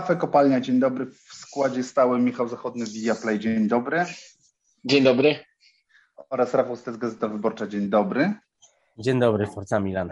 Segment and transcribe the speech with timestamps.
[0.00, 1.06] Kafe Kopalnia, dzień dobry.
[1.06, 4.04] W składzie stałym Michał Zachodny, Viaplay, dzień dobry.
[4.84, 5.36] Dzień dobry.
[6.30, 8.34] Oraz Rafał Stec, Gazeta Wyborcza, dzień dobry.
[8.98, 10.10] Dzień dobry, Forza Milan.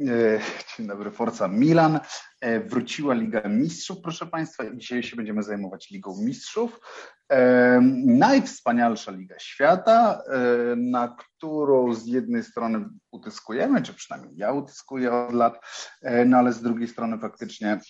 [0.00, 0.40] E,
[0.76, 2.00] dzień dobry, Forza Milan.
[2.40, 6.80] E, wróciła Liga Mistrzów, proszę Państwa, i dzisiaj się będziemy zajmować Ligą Mistrzów.
[7.32, 10.22] E, najwspanialsza Liga Świata,
[10.76, 15.60] na którą z jednej strony utyskujemy, czy przynajmniej ja utyskuję od lat,
[16.26, 17.80] no ale z drugiej strony faktycznie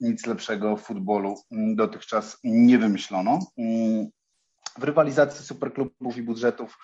[0.00, 3.38] nic, lepszego w futbolu dotychczas nie wymyślono.
[4.78, 6.78] W rywalizacji superklubów i budżetów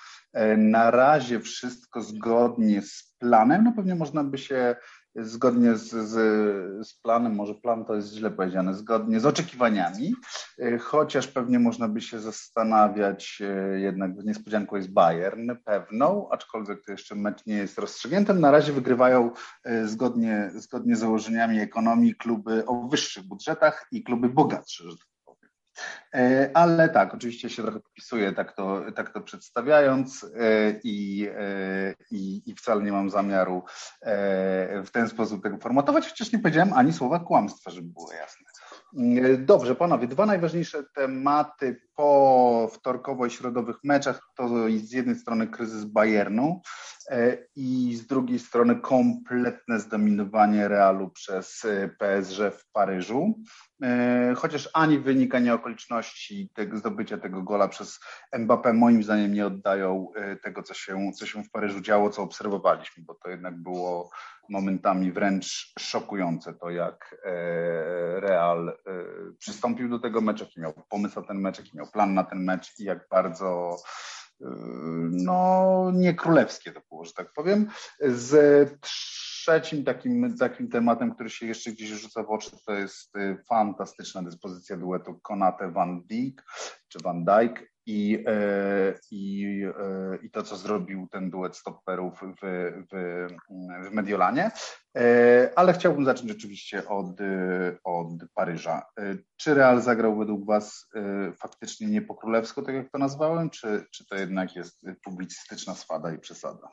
[0.56, 3.64] na razie wszystko zgodnie z planem.
[3.64, 4.76] No pewnie można by się
[5.16, 10.14] zgodnie z, z, z, planem, może plan to jest źle powiedziane, zgodnie z oczekiwaniami,
[10.80, 13.42] chociaż pewnie można by się zastanawiać,
[13.74, 18.34] jednak niespodzianką jest Bayern pewną, aczkolwiek to jeszcze mecz nie jest rozstrzygnięty.
[18.34, 19.30] Na razie wygrywają
[19.84, 25.17] zgodnie, zgodnie z założeniami ekonomii kluby o wyższych budżetach i kluby bogatsze, że tak E,
[26.54, 30.28] ale tak, oczywiście się trochę podpisuję, tak to, tak to przedstawiając e,
[30.84, 33.62] i, e, i, i wcale nie mam zamiaru
[34.84, 38.46] w ten sposób tego formatować, chociaż nie powiedziałem ani słowa kłamstwa, żeby było jasne.
[39.38, 46.60] Dobrze, panowie, dwa najważniejsze tematy po wtorkowo-środowych meczach to z jednej strony kryzys Bayernu
[47.56, 51.66] i z drugiej strony kompletne zdominowanie Realu przez
[51.98, 53.34] PSG w Paryżu.
[53.82, 58.00] E, chociaż ani wynik, ani okoliczności tego, zdobycia tego gola przez
[58.34, 62.22] Mbappé moim zdaniem nie oddają e, tego, co się, co się w Paryżu działo, co
[62.22, 64.10] obserwowaliśmy, bo to jednak było
[64.48, 67.30] momentami wręcz szokujące to, jak e,
[68.20, 68.78] Real
[69.38, 72.44] przystąpił do tego meczu, jaki miał pomysł na ten mecz, jaki miał plan na ten
[72.44, 73.76] mecz i jak bardzo
[75.10, 77.68] no nie królewskie to było, że tak powiem.
[78.00, 83.38] Z trzecim takim, takim tematem, który się jeszcze gdzieś rzuca w oczy, to jest y,
[83.48, 86.44] fantastyczna dyspozycja duetu Konate Van Dijk
[86.88, 92.46] czy Van Dijk i, e, i, e, i to, co zrobił ten duet stopperów w,
[92.92, 93.26] w,
[93.88, 94.50] w Mediolanie.
[94.96, 97.06] E, ale chciałbym zacząć oczywiście od,
[97.84, 98.82] od Paryża.
[99.36, 100.88] Czy Real zagrał według Was
[101.40, 106.12] faktycznie nie po królewsku, tak jak to nazwałem, czy, czy to jednak jest publicystyczna swada
[106.12, 106.70] i przesada?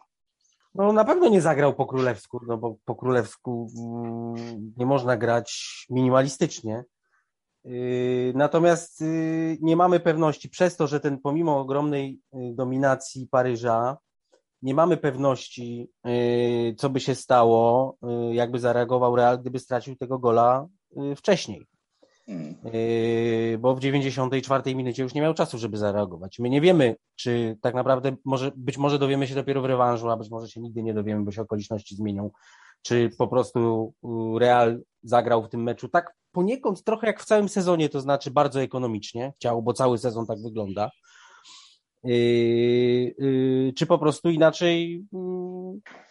[0.75, 5.85] No na pewno nie zagrał po królewsku, no bo po królewsku mm, nie można grać
[5.89, 6.83] minimalistycznie.
[7.65, 13.97] Yy, natomiast yy, nie mamy pewności, przez to, że ten pomimo ogromnej yy, dominacji Paryża,
[14.61, 15.89] nie mamy pewności,
[16.77, 17.97] co by się stało,
[18.31, 20.67] jakby zareagował Real, gdyby stracił tego gola
[21.15, 21.65] wcześniej.
[22.25, 22.55] Hmm.
[23.59, 26.39] Bo w 94 minucie już nie miał czasu, żeby zareagować.
[26.39, 30.17] My nie wiemy, czy tak naprawdę, może, być może dowiemy się dopiero w rewanżu, a
[30.17, 32.31] być może się nigdy nie dowiemy, bo się okoliczności zmienią,
[32.85, 33.93] czy po prostu
[34.39, 38.61] Real zagrał w tym meczu tak poniekąd trochę jak w całym sezonie, to znaczy bardzo
[38.61, 40.91] ekonomicznie, chciał, bo cały sezon tak wygląda.
[42.03, 42.15] Yy,
[43.19, 45.05] yy, czy po prostu inaczej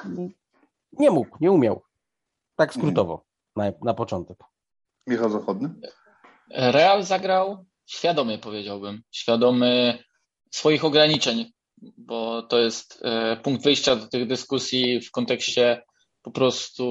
[0.07, 0.29] yy,
[0.93, 1.83] nie mógł, nie umiał.
[2.57, 3.25] Tak skrótowo
[3.57, 4.39] na, na początek.
[5.07, 5.75] Michał Zachodny?
[6.51, 9.03] Real zagrał świadomie, powiedziałbym.
[9.11, 9.99] Świadomy
[10.51, 11.53] swoich ograniczeń,
[11.99, 15.83] bo to jest e, punkt wyjścia do tych dyskusji w kontekście
[16.25, 16.85] po prostu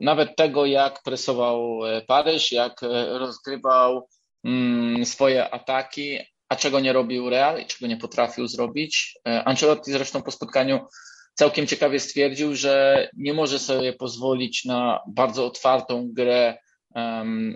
[0.00, 4.08] nawet tego, jak presował e, Paryż, jak e, rozgrywał
[4.44, 6.18] mm, swoje ataki,
[6.48, 9.18] a czego nie robił Real i czego nie potrafił zrobić.
[9.24, 10.80] Ancelotti zresztą po spotkaniu
[11.34, 16.58] całkiem ciekawie stwierdził, że nie może sobie pozwolić na bardzo otwartą grę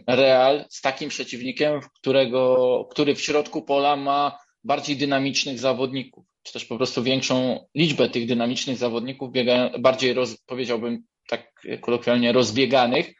[0.06, 6.64] Real z takim przeciwnikiem, którego, który w środku pola ma bardziej dynamicznych zawodników, czy też
[6.64, 13.12] po prostu większą liczbę tych dynamicznych zawodników, biega, bardziej roz, powiedziałbym tak kolokwialnie rozbieganych,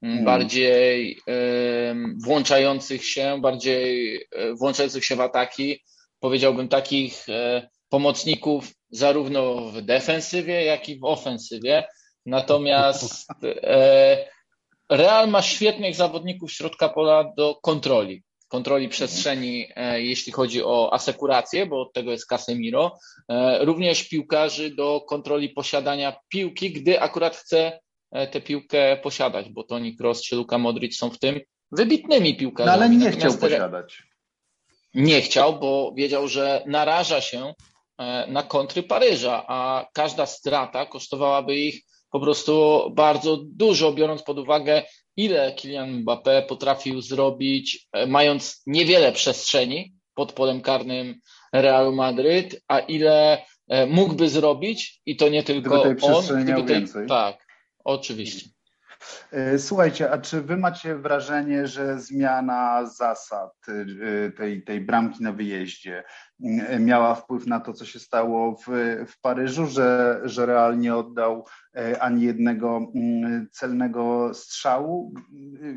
[0.00, 0.24] hmm.
[0.24, 1.18] bardziej
[2.24, 5.80] włączających się, bardziej e, włączających się w ataki,
[6.20, 11.84] powiedziałbym takich e, pomocników zarówno w defensywie, jak i w ofensywie.
[12.26, 14.34] Natomiast e,
[14.90, 18.22] Real ma świetnych zawodników środka pola do kontroli.
[18.54, 22.98] Kontroli przestrzeni, e, jeśli chodzi o asekurację, bo od tego jest Casemiro.
[23.28, 27.80] E, również piłkarzy do kontroli posiadania piłki, gdy akurat chce
[28.10, 31.40] e, tę piłkę posiadać, bo Toni Kroos czy Luka Modric są w tym
[31.72, 32.78] wybitnymi piłkarzami.
[32.78, 34.02] No ale nie chciał posiadać.
[34.94, 37.54] Nie chciał, bo wiedział, że naraża się
[38.28, 44.82] na kontry Paryża, a każda strata kosztowałaby ich po prostu bardzo dużo, biorąc pod uwagę,
[45.16, 51.20] ile Kylian Mbappé potrafił zrobić, e, mając niewiele przestrzeni pod polem karnym
[51.52, 56.62] Realu Madryt, a ile e, mógłby zrobić i to nie tylko gdyby tej on, gdyby
[56.62, 57.46] tej, tak,
[57.84, 58.48] oczywiście.
[59.32, 65.32] E, słuchajcie, a czy wy macie wrażenie, że zmiana zasad e, tej, tej bramki na
[65.32, 66.04] wyjeździe
[66.44, 68.66] e, miała wpływ na to, co się stało w,
[69.06, 71.46] w Paryżu, że, że Real nie oddał
[72.00, 72.80] ani jednego
[73.50, 75.14] celnego strzału?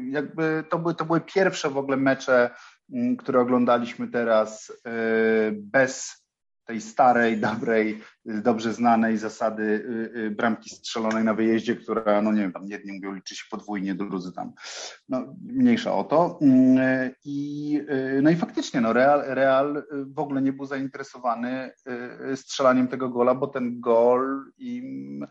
[0.09, 2.49] Jakby to były, to były pierwsze w ogóle mecze,
[3.17, 4.71] które oglądaliśmy teraz
[5.51, 6.26] bez
[6.67, 12.41] tej starej, dobrej, dobrze znanej zasady y, y, bramki strzelonej na wyjeździe, która, no nie
[12.41, 14.53] wiem, tam jedni mówią, liczy się podwójnie, drudzy tam,
[15.09, 16.39] no mniejsza o to.
[16.41, 21.71] Mm, I, y, no i faktycznie, no Real, Real w ogóle nie był zainteresowany
[22.35, 25.27] strzelaniem tego gola, bo ten gol im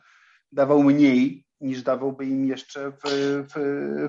[0.53, 3.01] dawał mniej niż dawałby im jeszcze w,
[3.55, 3.55] w,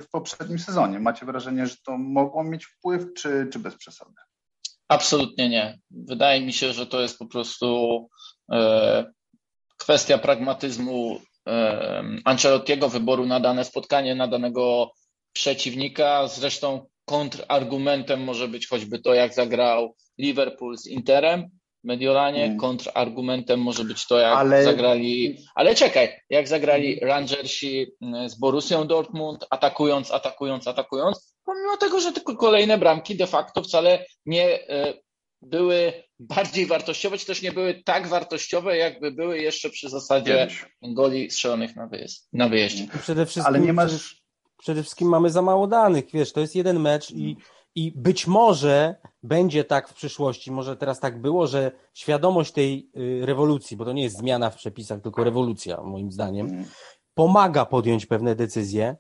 [0.06, 1.00] w poprzednim sezonie.
[1.00, 4.15] Macie wrażenie, że to mogło mieć wpływ, czy, czy bez przesady?
[4.88, 5.80] Absolutnie nie.
[5.92, 8.00] Wydaje mi się, że to jest po prostu
[8.51, 9.06] e,
[9.78, 14.92] kwestia pragmatyzmu e, Ancelottiego, wyboru na dane spotkanie, na danego
[15.34, 16.28] przeciwnika.
[16.28, 22.44] Zresztą kontrargumentem może być choćby to, jak zagrał Liverpool z Interem Mediolanie.
[22.44, 22.57] Mm.
[22.57, 24.63] Kontrargumentem może być to, jak ale...
[24.63, 25.38] zagrali.
[25.56, 27.88] Ale czekaj, jak zagrali Rangersi
[28.27, 34.06] z Borussią Dortmund, atakując, atakując, atakując pomimo tego, że tylko kolejne bramki de facto wcale
[34.25, 34.94] nie e,
[35.41, 40.47] były bardziej wartościowe, czy też nie były tak wartościowe, jakby były jeszcze przy zasadzie
[40.81, 42.88] goli strzelonych na, wyjazd, na wyjeździe.
[43.01, 43.91] Przede wszystkim, Ale nie masz...
[43.91, 44.21] przede,
[44.57, 47.35] przede wszystkim mamy za mało danych, wiesz, to jest jeden mecz i,
[47.77, 53.25] i być może będzie tak w przyszłości, może teraz tak było, że świadomość tej y,
[53.25, 56.65] rewolucji, bo to nie jest zmiana w przepisach, tylko rewolucja, moim zdaniem, mm.
[57.13, 58.95] pomaga podjąć pewne decyzje,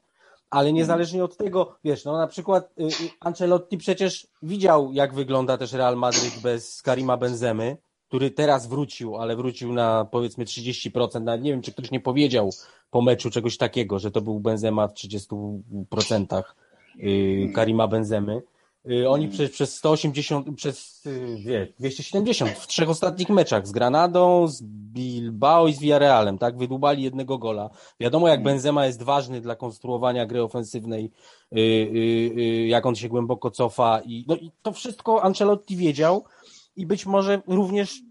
[0.49, 5.57] ale niezależnie od tego, wiesz, no na przykład y, y, Ancelotti przecież widział, jak wygląda
[5.57, 7.77] też Real Madrid bez Karima Benzemy,
[8.07, 11.21] który teraz wrócił, ale wrócił na powiedzmy 30%.
[11.21, 12.49] Nawet nie wiem, czy ktoś nie powiedział
[12.91, 16.43] po meczu czegoś takiego, że to był Benzema w 30%
[16.99, 18.41] y, Karima Benzemy.
[18.91, 24.47] Y, oni przez, przez 180, przez y, wie, 270 w trzech ostatnich meczach z Granadą,
[24.47, 26.57] z Bilbao i z Villarrealem, tak?
[26.57, 27.69] Wydłubali jednego gola.
[27.99, 31.11] Wiadomo, jak Benzema jest ważny dla konstruowania gry ofensywnej,
[31.57, 36.23] y, jak on się głęboko cofa i, no, i to wszystko Ancelotti wiedział
[36.75, 38.01] i być może również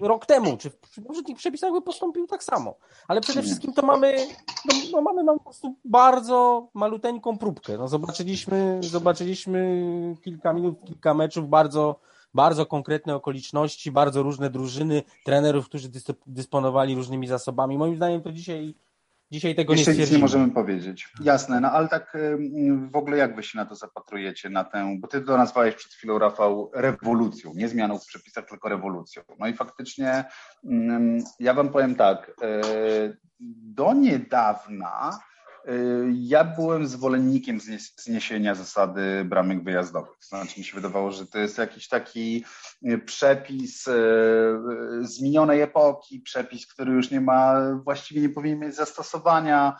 [0.00, 2.74] rok temu, czy w poprzednich przepisach by postąpił tak samo.
[3.08, 4.26] Ale przede wszystkim to mamy,
[4.64, 7.78] no, no mamy no, po prostu bardzo maluteńką próbkę.
[7.78, 9.84] No, zobaczyliśmy, zobaczyliśmy
[10.24, 12.00] kilka minut, kilka meczów, bardzo,
[12.34, 15.88] bardzo konkretne okoliczności, bardzo różne drużyny, trenerów, którzy
[16.26, 17.78] dysponowali różnymi zasobami.
[17.78, 18.74] Moim zdaniem to dzisiaj
[19.30, 21.08] Dzisiaj tego Jeszcze nie nic nie możemy powiedzieć.
[21.20, 22.16] Jasne, no ale tak
[22.90, 25.92] w ogóle jak wy się na to zapatrujecie, na tę, bo ty to nazwałeś przed
[25.92, 29.22] chwilą, Rafał, rewolucją, nie zmianą w przepisach, tylko rewolucją.
[29.38, 30.24] No i faktycznie
[31.40, 32.60] ja wam powiem tak, e,
[33.40, 35.18] do niedawna
[36.12, 37.58] ja byłem zwolennikiem
[37.96, 40.16] zniesienia zasady bramek wyjazdowych.
[40.20, 42.44] Znaczy mi się wydawało, że to jest jakiś taki
[42.82, 43.92] y, przepis y,
[45.02, 49.76] z minionej epoki, przepis, który już nie ma, właściwie nie powinien mieć zastosowania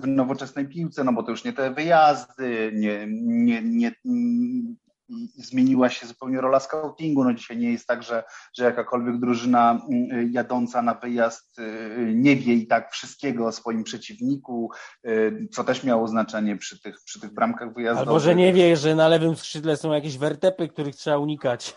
[0.00, 3.92] w nowoczesnej piłce, no bo to już nie te wyjazdy, nie, nie, nie,
[5.34, 7.24] zmieniła się zupełnie rola scoutingu.
[7.24, 8.24] No dzisiaj nie jest tak, że,
[8.56, 13.84] że jakakolwiek drużyna mm, jadąca na wyjazd y, nie wie i tak wszystkiego o swoim
[13.84, 14.70] przeciwniku,
[15.06, 18.08] y, co też miało znaczenie przy tych, przy tych bramkach wyjazdowych.
[18.08, 21.76] Albo, że nie wie, że na lewym skrzydle są jakieś wertepy, których trzeba unikać.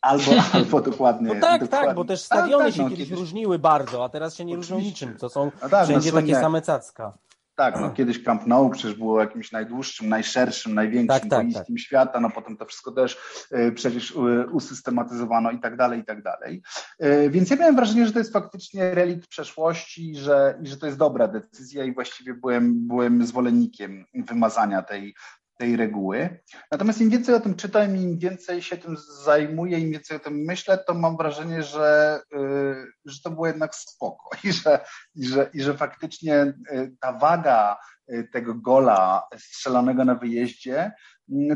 [0.00, 1.34] Albo, albo dokładnie.
[1.34, 1.86] No tak, dokładnie.
[1.88, 4.44] tak, bo też stadiony tak, tak, się no, kiedyś, kiedyś różniły bardzo, a teraz się
[4.44, 4.74] nie Oczywiście.
[4.74, 5.16] różnią niczym.
[5.16, 7.18] To są no tak, wszędzie no, takie same cacka.
[7.62, 11.78] Tak, no kiedyś Camp Nou przecież było jakimś najdłuższym, najszerszym, największym tak, tak, tak.
[11.78, 13.18] świata, no potem to wszystko też
[13.52, 14.14] y, przecież y,
[14.52, 16.62] usystematyzowano i tak dalej, i tak dalej.
[17.04, 20.86] Y, więc ja miałem wrażenie, że to jest faktycznie relikt przeszłości że, i że to
[20.86, 25.14] jest dobra decyzja i właściwie byłem, byłem zwolennikiem wymazania tej,
[25.62, 26.38] tej reguły.
[26.70, 30.34] Natomiast im więcej o tym czytam, im więcej się tym zajmuję, im więcej o tym
[30.34, 35.50] myślę, to mam wrażenie, że, y, że to było jednak spoko i że, i że,
[35.54, 36.42] i że faktycznie
[36.72, 37.76] y, ta waga
[38.12, 40.92] y, tego gola strzelanego na wyjeździe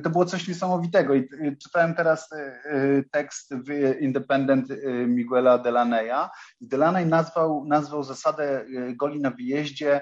[0.03, 1.15] to było coś niesamowitego.
[1.15, 1.29] I
[1.63, 2.31] czytałem teraz
[3.13, 4.69] tekst w Independent
[5.07, 6.29] Miguela Delaneya
[6.61, 10.01] i Delaney nazwał, nazwał zasadę goli na wyjeździe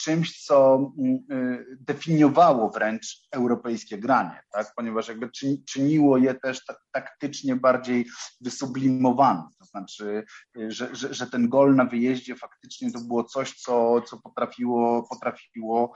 [0.00, 4.72] czymś, co mm, y, definiowało wręcz europejskie granie, tak?
[4.76, 5.30] ponieważ jakby
[5.68, 6.60] czyniło je też
[6.92, 8.06] taktycznie bardziej
[8.40, 9.44] wysublimowanym.
[9.58, 10.24] To znaczy,
[10.58, 15.08] y, że, że, że, ten gol na wyjeździe faktycznie to było coś, co, co potrafiło,
[15.10, 15.92] potrafiło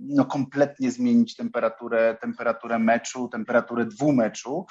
[0.00, 4.66] no, kompletnie zmienić temperaturę, temperaturę meczu, temperaturę dwumeczu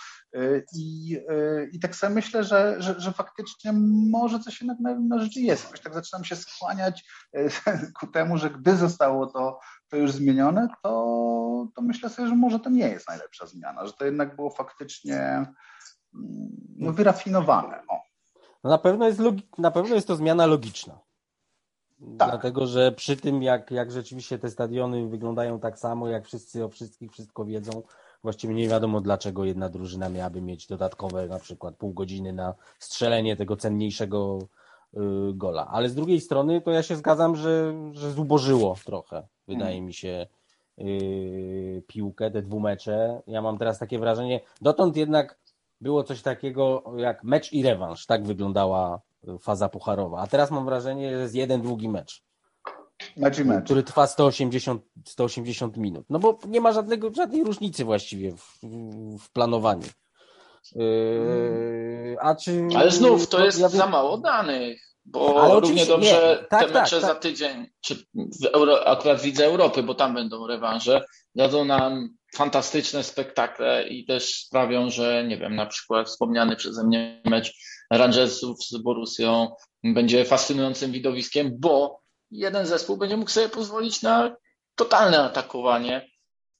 [0.75, 1.17] I,
[1.72, 3.72] i tak sobie myślę, że, że, że faktycznie
[4.12, 5.63] może coś jednak na, na rzeczy jest.
[5.63, 7.06] Jakoś tak zaczynam się skłaniać
[8.00, 12.60] ku temu, że gdy zostało to, to już zmienione, to, to myślę sobie, że może
[12.60, 15.56] to nie jest najlepsza zmiana, że to jednak było faktycznie mm,
[16.77, 17.84] no, wyrafinowane.
[17.88, 17.98] O.
[18.63, 19.20] No na, pewno jest
[19.58, 21.00] na pewno jest to zmiana logiczna.
[22.00, 22.29] Tak.
[22.29, 26.70] Dlatego, że przy tym, jak, jak rzeczywiście te stadiony wyglądają tak samo, jak wszyscy o
[26.70, 27.84] wszystkich wszystko wiedzą,
[28.28, 33.36] właściwie nie wiadomo, dlaczego jedna drużyna miałaby mieć dodatkowe na przykład pół godziny na strzelenie
[33.36, 34.40] tego cenniejszego
[34.94, 35.00] y,
[35.34, 35.68] gola.
[35.68, 39.86] Ale z drugiej strony, to ja się zgadzam, że, że zubożyło trochę, wydaje hmm.
[39.86, 40.28] mi się,
[40.80, 43.22] y, piłkę, te dwumecze.
[43.28, 45.40] Ja mam teraz takie wrażenie, dotąd jednak
[45.82, 48.06] było coś takiego jak mecz i rewanż.
[48.06, 49.02] Tak wyglądała
[49.40, 50.20] faza pucharowa.
[50.20, 52.27] A teraz mam wrażenie, że jest jeden długi mecz.
[53.18, 53.66] Mecz i mecz.
[53.66, 56.06] Który trwa 180, 180 minut.
[56.10, 58.60] No bo nie ma żadnego, żadnej różnicy właściwie w,
[59.20, 59.88] w planowaniu.
[60.75, 66.38] Yy, a czy, Ale znów to jest ja za mało danych, bo Ale równie dobrze
[66.42, 66.48] nie.
[66.48, 67.20] Tak, te mecze tak, za tak.
[67.20, 67.96] tydzień, czy
[68.54, 74.89] Euro, akurat widzę Europy, bo tam będą rewanże, dadzą nam fantastyczne spektakle i też sprawią,
[74.89, 77.54] że nie wiem, na przykład wspomniany przeze mnie mecz
[77.92, 79.51] Rangersów z Borusią
[79.84, 82.01] będzie fascynującym widowiskiem, bo
[82.32, 84.36] jeden zespół będzie mógł sobie pozwolić na
[84.76, 86.10] totalne atakowanie,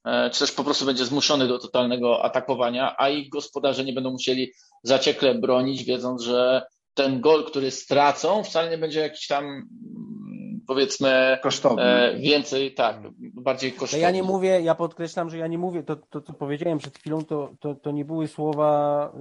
[0.04, 4.10] e, czy też po prostu będzie zmuszony do totalnego atakowania, a ich gospodarze nie będą
[4.10, 6.62] musieli zaciekle bronić, wiedząc, że
[6.94, 9.68] ten gol, który stracą, wcale nie będzie jakiś tam
[10.68, 11.82] powiedzmy kosztowny.
[11.82, 14.02] E, więcej, tak, bardziej kosztowny.
[14.02, 17.24] Ja nie mówię, ja podkreślam, że ja nie mówię, to, to co powiedziałem przed chwilą,
[17.24, 19.12] to, to, to nie były słowa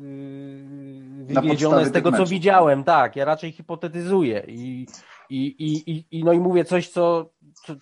[0.00, 4.86] yy, wywiedzione z tego, co widziałem, tak, ja raczej hipotetyzuję i,
[5.30, 7.30] i, i, i, i, no i mówię coś, co,
[7.64, 7.74] co,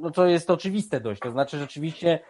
[0.00, 2.20] no, co jest oczywiste dość, to znaczy rzeczywiście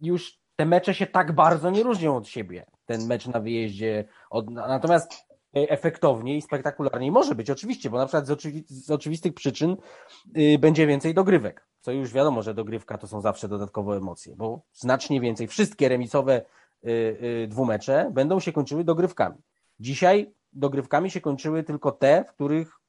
[0.00, 4.50] już te mecze się tak bardzo nie różnią od siebie, ten mecz na wyjeździe, od,
[4.50, 9.76] natomiast efektowniej i spektakularniej może być, oczywiście, bo na przykład z, oczywi z oczywistych przyczyn
[10.34, 14.62] yy, będzie więcej dogrywek, co już wiadomo, że dogrywka to są zawsze dodatkowe emocje, bo
[14.72, 16.44] znacznie więcej, wszystkie remisowe
[16.82, 19.36] yy, yy, dwumecze będą się kończyły dogrywkami.
[19.80, 22.81] Dzisiaj dogrywkami się kończyły tylko te, w których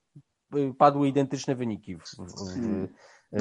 [0.78, 2.88] padły identyczne wyniki w, w, w,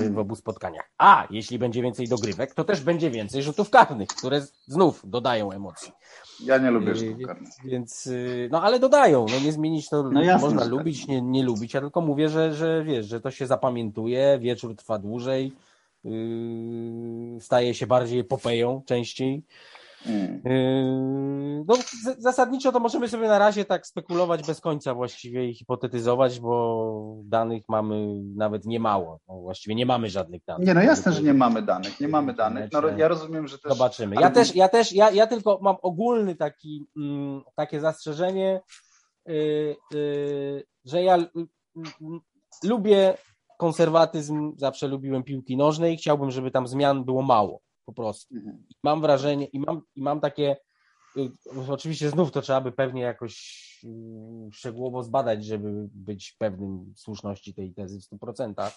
[0.00, 0.90] Y, w obu spotkaniach.
[0.98, 5.92] A jeśli będzie więcej dogrywek, to też będzie więcej rzutów karnych, które znów dodają emocji.
[6.40, 7.48] Ja nie lubię y, rzutów karnych.
[7.64, 11.42] Więc, y, no ale dodają, no nie zmienić to, no jasne, można lubić, nie, nie
[11.42, 15.52] lubić, ja tylko mówię, że, że wiesz, że to się zapamiętuje, wieczór trwa dłużej,
[16.04, 19.42] yy, staje się bardziej epopeją częściej.
[20.06, 20.42] Mm.
[20.44, 21.74] Yy, no,
[22.18, 27.62] zasadniczo to możemy sobie na razie tak spekulować bez końca właściwie i hipotetyzować, bo danych
[27.68, 29.20] mamy nawet nie mało.
[29.28, 30.66] No, właściwie nie mamy żadnych danych.
[30.66, 32.00] Nie, no jasne, że nie mamy danych.
[32.00, 32.70] Nie mamy danych.
[32.72, 33.72] No, ja rozumiem, że też.
[33.72, 34.16] Zobaczymy.
[34.20, 38.60] Ja też, ja też, ja, ja tylko mam ogólny taki, mm, takie zastrzeżenie,
[39.26, 41.18] yy, yy, że ja
[42.64, 43.14] lubię
[43.58, 48.34] konserwatyzm, zawsze lubiłem piłki nożnej, chciałbym, żeby tam zmian było mało po prostu.
[48.34, 48.64] Mhm.
[48.82, 50.56] Mam wrażenie i mam, i mam takie,
[51.16, 51.30] y,
[51.68, 53.34] oczywiście znów to trzeba by pewnie jakoś
[53.84, 58.70] y, szczegółowo zbadać, żeby być pewnym słuszności tej tezy w 100%,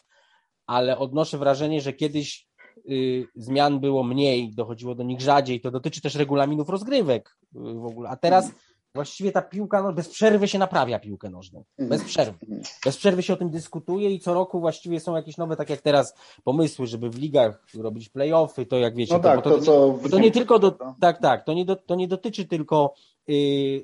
[0.68, 2.48] ale odnoszę wrażenie, że kiedyś
[2.90, 8.10] y, zmian było mniej, dochodziło do nich rzadziej, to dotyczy też regulaminów rozgrywek w ogóle,
[8.10, 11.64] a teraz mhm właściwie ta piłka, no, bez przerwy się naprawia piłkę nożną.
[11.78, 12.08] Bez mhm.
[12.08, 12.38] przerwy.
[12.44, 12.62] Mhm.
[12.86, 15.82] Bez przerwy się o tym dyskutuje i co roku właściwie są jakieś nowe, tak jak
[15.82, 20.10] teraz, pomysły, żeby w ligach robić playoffy, to jak wiecie, no tak, to, to, to,
[20.10, 22.94] to, nie tylko, do, tak, tak, to nie, do, to nie dotyczy tylko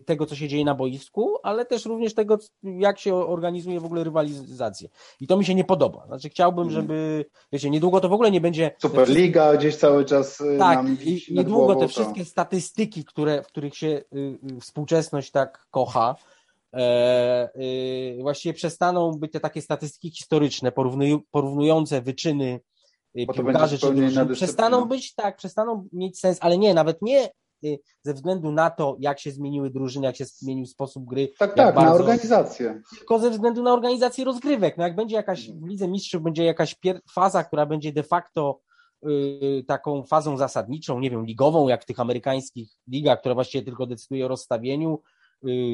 [0.05, 4.03] tego, co się dzieje na boisku, ale też również tego, jak się organizuje w ogóle
[4.03, 4.89] rywalizację.
[5.19, 6.05] I to mi się nie podoba.
[6.07, 6.81] Znaczy chciałbym, mhm.
[6.81, 8.71] żeby, wiecie, niedługo to w ogóle nie będzie...
[8.77, 13.87] Superliga gdzieś cały czas y, Tak, i niedługo te wszystkie statystyki, które, w których się
[13.87, 14.03] y,
[14.57, 16.15] y, współczesność tak kocha,
[16.73, 20.71] e, y, właściwie przestaną być te takie statystyki historyczne,
[21.31, 22.59] porównujące wyczyny
[23.19, 23.93] y, piłkarzy, czy
[24.33, 27.29] przestaną być, tak, przestaną mieć sens, ale nie, nawet nie y,
[28.01, 31.31] ze względu na to, jak się zmieniły drużyny, jak się zmienił sposób gry.
[31.39, 32.81] Tak, tak, bardzo, na organizację.
[32.97, 34.77] Tylko ze względu na organizację rozgrywek.
[34.77, 36.75] No jak będzie jakaś, w Lidze Mistrzów będzie jakaś
[37.13, 38.59] faza, która będzie de facto
[39.09, 43.85] Y, taką fazą zasadniczą, nie wiem, ligową, jak w tych amerykańskich ligach, która właściwie tylko
[43.85, 44.99] decyduje o rozstawieniu,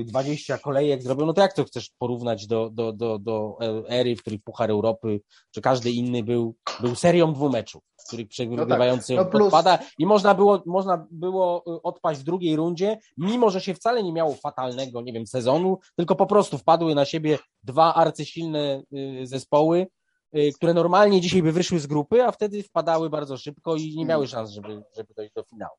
[0.06, 3.58] 20 y, kolejek zrobią, no to jak to chcesz porównać do, do, do, do
[3.90, 5.22] ery, w której Puchar Europy,
[5.52, 9.34] czy każdy inny był, był serią dwumeczów, w których przegrywający no tak.
[9.34, 13.74] no odpada i można było, można było y, odpaść w drugiej rundzie, mimo że się
[13.74, 18.84] wcale nie miało fatalnego, nie wiem, sezonu, tylko po prostu wpadły na siebie dwa arcysilne
[19.24, 19.88] zespoły,
[20.36, 24.06] Y, które normalnie dzisiaj by wyszły z grupy, a wtedy wpadały bardzo szybko i nie
[24.06, 25.76] miały szans, żeby, żeby dojść do finału.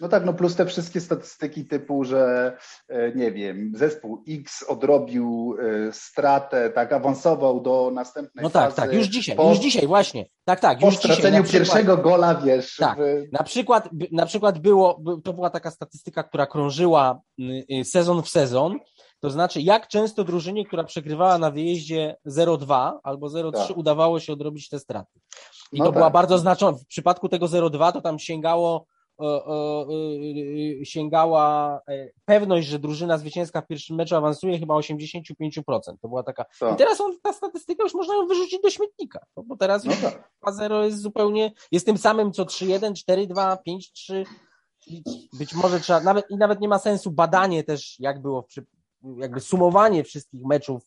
[0.00, 2.56] No tak, no plus te wszystkie statystyki typu, że
[2.88, 5.56] e, nie wiem, zespół X odrobił
[5.88, 10.26] e, stratę, tak, awansował do następnej No tak, tak, już dzisiaj, po, już dzisiaj właśnie.
[10.44, 11.12] Tak, tak, Po już dzisiaj.
[11.16, 12.76] straceniu przykład- pierwszego gola, wiesz.
[12.76, 12.98] Tak.
[12.98, 17.84] w- Na przykład, na przykład było, by- to była taka statystyka, która krążyła y, y,
[17.84, 18.78] sezon w sezon,
[19.20, 23.76] to znaczy jak często drużynie, która przegrywała na wyjeździe 0-2 albo 0-3 Tak.
[23.76, 25.20] udawało się odrobić te straty.
[25.72, 25.98] I No to tak.
[25.98, 26.84] była bardzo znacząca.
[26.84, 28.86] W przypadku tego 0-2 to tam sięgało
[30.84, 35.80] sięgała e, pewność, że drużyna zwycięska w pierwszym meczu awansuje chyba 85%.
[36.02, 36.42] To była taka.
[36.42, 36.78] I tak.
[36.78, 40.30] teraz on, ta statystyka już można ją wyrzucić do śmietnika, no bo teraz No tak.
[40.46, 44.24] 2-0 jest zupełnie, jest tym samym co 3-1, 4-2, 5-3.
[44.86, 45.02] I
[45.38, 48.66] Być może trzeba, nawet, i nawet nie ma sensu badanie też, jak było, przy,
[49.16, 50.82] jakby sumowanie wszystkich meczów,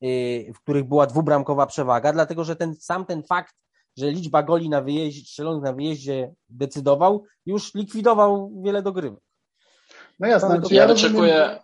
[0.00, 3.54] yy, w których była dwubramkowa przewaga, dlatego że ten sam ten fakt,
[4.00, 9.20] że liczba goli na wyjeździe, strzelonych na wyjeździe decydował, już likwidował wiele dogrywek.
[10.20, 10.60] No jasne.
[10.70, 11.58] Ja znaczy wyczekuję,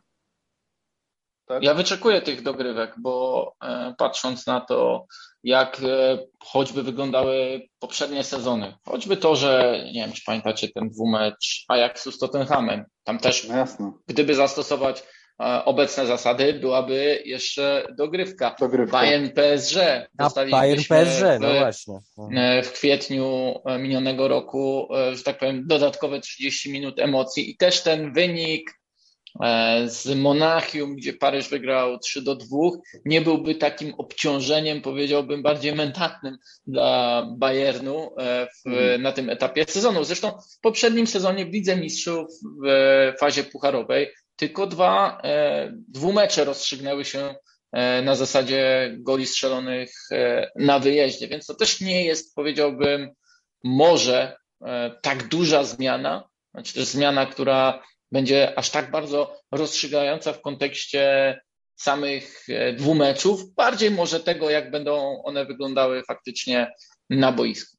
[1.46, 1.62] Tak?
[1.62, 5.06] ja wyczekuję tych dogrywek, bo e, patrząc na to,
[5.44, 11.64] jak e, choćby wyglądały poprzednie sezony, choćby to, że nie wiem, czy pamiętacie ten dwumecz
[11.68, 13.92] Ajaxu z Tottenhamem, tam też No jasne.
[14.06, 15.02] gdyby zastosować
[15.38, 18.56] obecne zasady, byłaby jeszcze dogrywka.
[18.60, 18.98] Dogrywka.
[18.98, 19.76] Bayern PSG
[20.50, 21.98] Bayern PSG, no w, właśnie.
[22.36, 27.56] e, w kwietniu e, minionego roku, e, że tak powiem, dodatkowe 30 minut emocji i
[27.56, 28.70] też ten wynik
[29.86, 32.46] z Monachium, gdzie Paryż wygrał 3 do 2,
[33.04, 39.02] nie byłby takim obciążeniem, powiedziałbym, bardziej mentalnym dla Bayernu w, Mhm.
[39.02, 40.04] na tym etapie sezonu.
[40.04, 42.28] Zresztą w poprzednim sezonie w Lidze Mistrzów
[42.64, 47.34] w fazie pucharowej tylko dwa e, dwumecze rozstrzygnęły się
[47.72, 53.10] e, na zasadzie goli strzelonych e, na wyjeździe, więc to też nie jest, powiedziałbym,
[53.64, 54.36] może
[55.02, 61.34] tak duża zmiana, znaczy też zmiana, która będzie aż tak bardzo rozstrzygająca w kontekście
[61.74, 62.46] samych
[62.76, 66.72] dwumeczów, bardziej może tego, jak będą one wyglądały faktycznie
[67.10, 67.76] na boisku.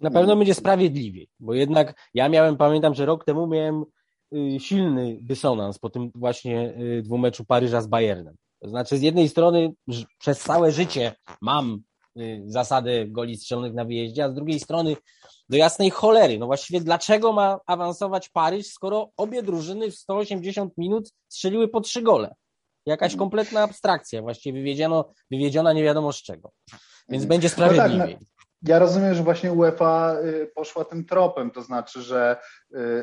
[0.00, 3.84] Na pewno będzie sprawiedliwiej, bo jednak ja miałem, pamiętam, że rok temu miałem
[4.58, 8.36] silny dysonans po tym właśnie y, dwumeczu Paryża z Bayernem.
[8.62, 9.72] To znaczy, z jednej strony
[10.18, 11.82] przez całe życie mam
[12.18, 14.96] y, zasadę goli strzelonych na wyjeździe, a z drugiej strony
[15.48, 16.38] do jasnej cholery.
[16.38, 22.02] No właściwie dlaczego ma awansować Paryż, skoro obie drużyny w 180 minut strzeliły po trzy
[22.02, 22.34] gole?
[22.86, 26.50] Jakaś kompletna abstrakcja, właściwie wywiedziono, wywiedziona nie wiadomo z czego.
[27.08, 28.18] Więc będzie No tak, sprawiedliwiej.
[28.62, 32.36] Ja rozumiem, że właśnie UEFA y, poszła tym tropem, to znaczy, że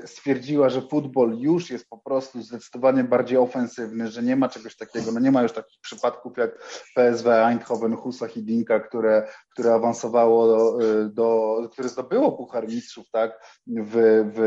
[0.03, 4.75] y, stwierdziła, że futbol już jest po prostu zdecydowanie bardziej ofensywny, że nie ma czegoś
[4.75, 6.51] takiego, no nie ma już takich przypadków jak
[6.95, 13.61] PSW Eindhoven, Husa Hidinka, które, które awansowało do, y, do, które zdobyło Puchar Mistrzów, tak,
[13.67, 13.93] w,
[14.33, 14.39] w,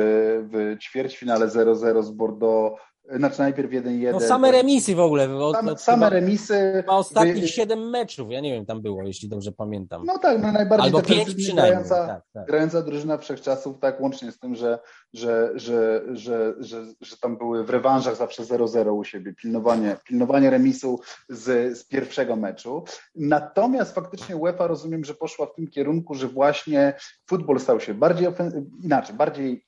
[0.53, 2.81] w ćwierćfinale 0-0 z Bordeaux,
[3.17, 4.13] znaczy najpierw 1-1.
[4.13, 5.37] No same remisy w ogóle.
[5.37, 6.73] Od, Same, od, same remisy.
[6.77, 10.03] chyba ostatnich wy- siedem meczów, ja nie wiem, tam było, jeśli dobrze pamiętam.
[10.07, 11.55] No tak, no najbardziej Albo pięć przynajmniej.
[11.85, 12.47] grająca, Tak, tak.
[12.47, 14.79] grająca drużyna wszechczasów, tak, łącznie z tym, że,
[15.13, 20.51] że, że, że, że, że tam były w rewanżach zawsze 0-0 u siebie, pilnowanie, pilnowanie
[20.51, 22.85] remisu z, z pierwszego meczu.
[23.15, 26.95] Natomiast faktycznie UEFA rozumiem, że poszła w tym kierunku, że właśnie
[27.29, 29.65] futbol stał się bardziej ofen- inaczej, bardziej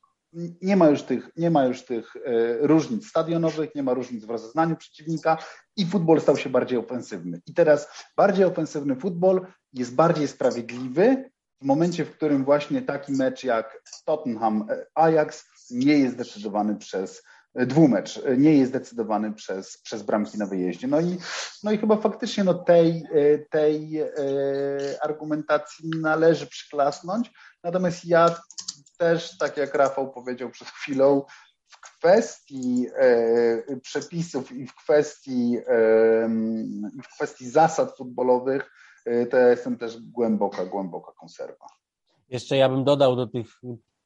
[0.62, 2.20] nie ma już tych, nie ma już tych e,
[2.66, 5.38] różnic stadionowych, nie ma różnic w rozeznaniu przeciwnika
[5.76, 7.40] i futbol stał się bardziej ofensywny.
[7.46, 11.30] I teraz bardziej ofensywny futbol jest bardziej sprawiedliwy
[11.62, 17.22] w momencie, w którym właśnie taki mecz jak Tottenham e, Ajax nie jest decydowany przez
[17.54, 20.86] e, dwumecz, nie jest decydowany przez, przez bramki na wyjeździe.
[20.86, 21.18] No i,
[21.62, 23.04] no i chyba faktycznie no tej,
[23.50, 24.02] tej
[25.02, 27.30] argumentacji należy przyklasnąć.
[27.64, 28.36] Natomiast ja
[29.02, 31.22] też, tak jak Rafał powiedział przed chwilą,
[31.66, 36.28] w kwestii e, przepisów i w kwestii, e,
[37.02, 38.70] w kwestii zasad futbolowych,
[39.06, 41.66] e, to ja jestem też głęboka, głęboka konserwa.
[42.28, 43.60] Jeszcze ja bym dodał do tych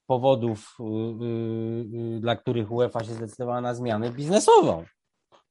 [0.07, 4.85] powodów, y, y, y, dla których UEFA się zdecydowała na zmianę, biznesową.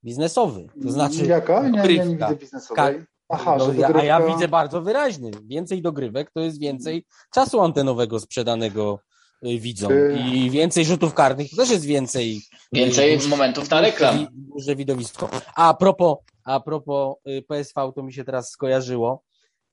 [0.04, 0.68] Biznesowy.
[0.84, 1.64] To znaczy, Jaka?
[1.64, 2.28] Nie, nie, nie dogrywka.
[2.28, 3.06] widzę biznesowej.
[3.30, 5.32] Aha, no, że ja, a ja dogrywka- widzę bardzo wyraźny.
[5.44, 9.00] Więcej dogrywek to jest więcej czasu antenowego sprzedanego
[9.46, 9.90] y, widzom.
[9.90, 12.38] Czy- I więcej rzutów karnych to też jest więcej.
[12.38, 12.40] y,
[12.72, 14.16] Więcej momentów na reklam.
[14.18, 15.30] Duże, duże widowisko.
[15.56, 19.24] A propos, a propos y, PSV, to mi się teraz skojarzyło.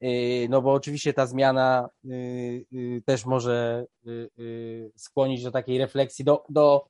[0.05, 5.79] Y, No bo oczywiście ta zmiana y, y, też może y, y, skłonić do takiej
[5.79, 6.85] refleksji, do, do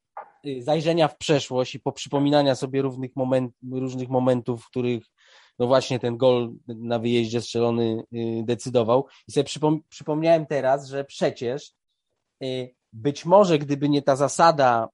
[0.46, 5.04] y, zajrzenia w przeszłość i poprzypominania sobie różnych, moment, różnych momentów, w których
[5.58, 9.06] no właśnie ten gol na wyjeździe strzelony y, decydował.
[9.28, 11.72] I sobie przypom- przypomniałem teraz, że przecież y,
[12.92, 14.88] być może gdyby nie ta zasada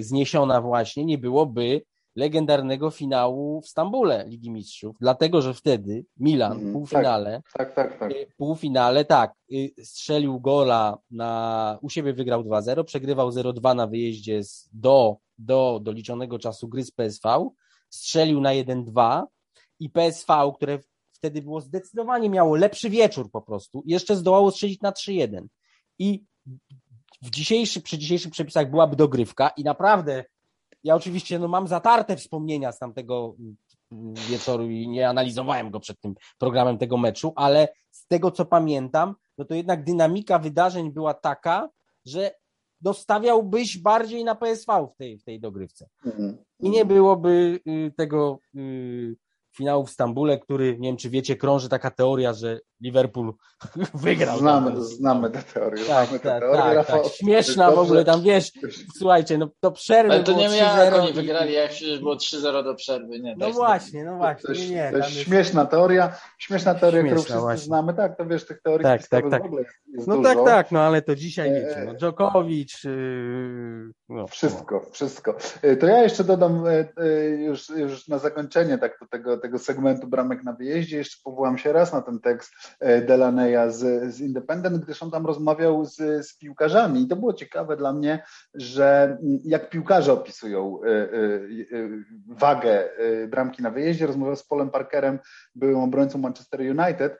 [0.00, 1.82] zniesiona właśnie, nie byłoby
[2.16, 7.98] legendarnego finału w Stambule Ligi Mistrzów, dlatego że wtedy Milan w mm, półfinale, tak, tak,
[7.98, 8.12] tak, tak.
[8.36, 14.68] półfinale, tak, y, strzelił gola na, u siebie wygrał 2-0, przegrywał 0-2 na wyjeździe z,
[14.72, 17.48] do, do doliczonego czasu gry z PSV,
[17.90, 19.22] strzelił na 1-2
[19.80, 20.78] i PSV, które
[21.12, 25.46] wtedy było zdecydowanie miało lepszy wieczór po prostu, jeszcze zdołało strzelić na 3-1
[25.98, 26.24] i
[27.22, 30.24] w dzisiejszy, przy dzisiejszych przepisach byłaby dogrywka i naprawdę
[30.84, 33.36] ja oczywiście no, mam zatarte wspomnienia z tamtego
[33.92, 38.44] mm, wieczoru i nie analizowałem go przed tym programem tego meczu, ale z tego co
[38.44, 41.68] pamiętam, no to jednak dynamika wydarzeń była taka,
[42.04, 42.30] że
[42.80, 45.88] dostawiałbyś bardziej na PSV w tej, w tej dogrywce.
[46.06, 46.36] Mhm.
[46.60, 49.16] I nie byłoby y, tego y,
[49.56, 53.32] finału w Stambule, który, nie wiem czy wiecie, krąży taka teoria, że Liverpool
[53.94, 54.38] wygrał.
[54.38, 54.82] Znamy, tam.
[54.82, 55.84] znamy tę teorię.
[55.84, 57.12] Tak, znamy tak, teorię, tak, tak.
[57.12, 58.52] Śmieszna w ogóle, tam wiesz,
[58.98, 62.64] słuchajcie, no to przerwy Ale to nie miała, jak oni wygrali, jak przecież było 3-0
[62.64, 63.20] do przerwy.
[63.20, 64.54] Nie, no właśnie, no właśnie.
[64.54, 67.64] To, nie, nie, to jest śmieszna teoria, śmieszna teoria, śmieszna, którą wszyscy właśnie.
[67.66, 69.42] znamy, tak, to wiesz, tych teorii tak, tak, tak.
[69.42, 70.28] w ogóle jest No dużo.
[70.34, 74.26] tak, tak, no ale to dzisiaj wiecie, no Dżokowicz, yy, no.
[74.26, 75.36] Wszystko, wszystko.
[75.62, 79.58] E, to ja jeszcze dodam e, e, już, już na zakończenie tak do tego, tego
[79.58, 82.52] segmentu bramek na wyjeździe, jeszcze powołam się raz na ten tekst
[83.06, 87.02] Delaneya z, z Independent, gdyż on tam rozmawiał z, z piłkarzami.
[87.02, 88.24] I to było ciekawe dla mnie,
[88.54, 90.80] że jak piłkarze opisują
[92.28, 92.88] wagę
[93.28, 95.18] bramki na wyjeździe, rozmawiał z Polem Parkerem,
[95.54, 97.18] byłym obrońcą Manchester United,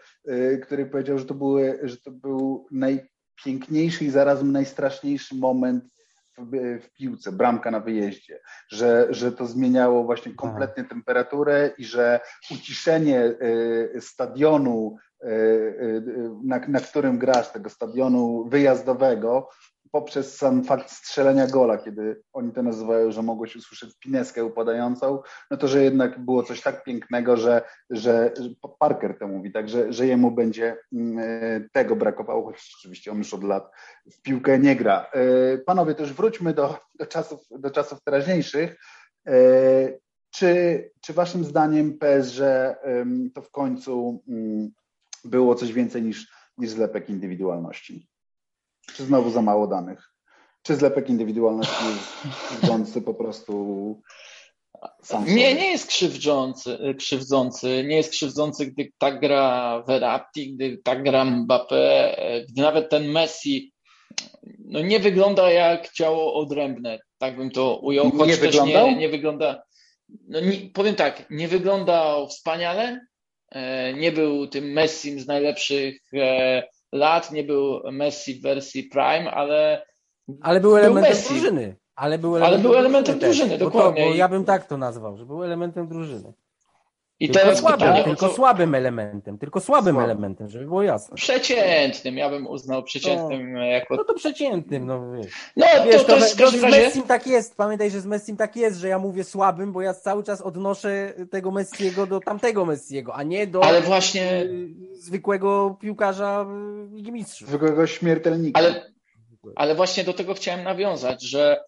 [0.63, 5.85] który powiedział, że to, były, że to był najpiękniejszy i zarazem najstraszniejszy moment
[6.39, 10.37] w, piłce, bramka na wyjeździe, że, że to zmieniało właśnie tak.
[10.37, 12.21] kompletnie temperaturę i że
[12.51, 16.03] uciszenie y, stadionu, y, y,
[16.45, 19.49] na, na którym grasz, tego stadionu wyjazdowego,
[20.01, 25.57] poprzez sam fakt strzelenia gola, kiedy oni to nazywają, że mogłeś usłyszeć pineskę upadającą, no
[25.57, 28.33] to, że jednak było coś tak pięknego, że, że,
[28.79, 33.35] Parker to mówi, tak, że, że jemu będzie mm, tego brakowało, choć oczywiście on już
[33.35, 33.71] od lat
[34.13, 35.07] w piłkę nie gra.
[35.13, 38.77] E, panowie, też wróćmy do, do, czasów, do czasów teraźniejszych.
[39.27, 39.33] E,
[40.31, 42.41] czy, czy waszym zdaniem PSG
[43.35, 44.71] to w końcu mm,
[45.25, 48.16] było coś więcej niż, niż zlepek indywidualności?
[48.95, 50.13] Czy znowu za mało danych?
[50.63, 54.03] Czy zlepek indywidualności jest krzywdzący po prostu
[55.03, 57.85] sam Nie, nie jest krzywdzący, krzywdzący.
[57.89, 62.15] Nie jest krzywdzący, gdy tak gra Verratti, gdy tak gra Mbappé,
[62.49, 63.73] gdy nawet ten Messi
[64.59, 68.87] no nie wygląda jak ciało odrębne, tak bym to ujął, choć nie wyglądał?
[68.87, 69.63] Nie, nie wygląda.
[70.29, 73.01] No nie, powiem tak, nie wyglądał wspaniale,
[73.51, 76.63] e, nie był tym Messim z najlepszych e,
[76.97, 79.87] lat, nie był Messi w wersji Prime, ale.
[80.43, 81.77] Ale był elementem był drużyny.
[81.97, 84.03] Ale był elementem, ale był elementem drużyny, dokładnie.
[84.03, 86.33] Bo, to, bo ja bym tak to nazwał, że był elementem drużyny.
[87.21, 90.05] I tylko teraz słabym, pytanie, tylko słabym elementem, tylko słabym Słaby.
[90.05, 91.17] elementem, żeby było jasne.
[91.17, 93.97] Przeciętnym, ja bym uznał przeciętnym no, jako...
[93.97, 95.53] No to przeciętnym, no wiesz.
[95.57, 98.57] No wiesz, to, to, jest to, z Messim tak jest, pamiętaj, że z Messim tak
[98.57, 103.15] jest, że ja mówię słabym, bo ja cały czas odnoszę tego Messiego do tamtego Messiego,
[103.15, 104.43] a nie do Ale właśnie...
[104.43, 106.47] Y, zwykłego piłkarza
[106.93, 107.49] Ligi Mistrzów.
[107.49, 108.61] Zwykłego śmiertelnika.
[108.61, 108.93] Ale,
[109.57, 111.61] ale właśnie do tego chciałem nawiązać, że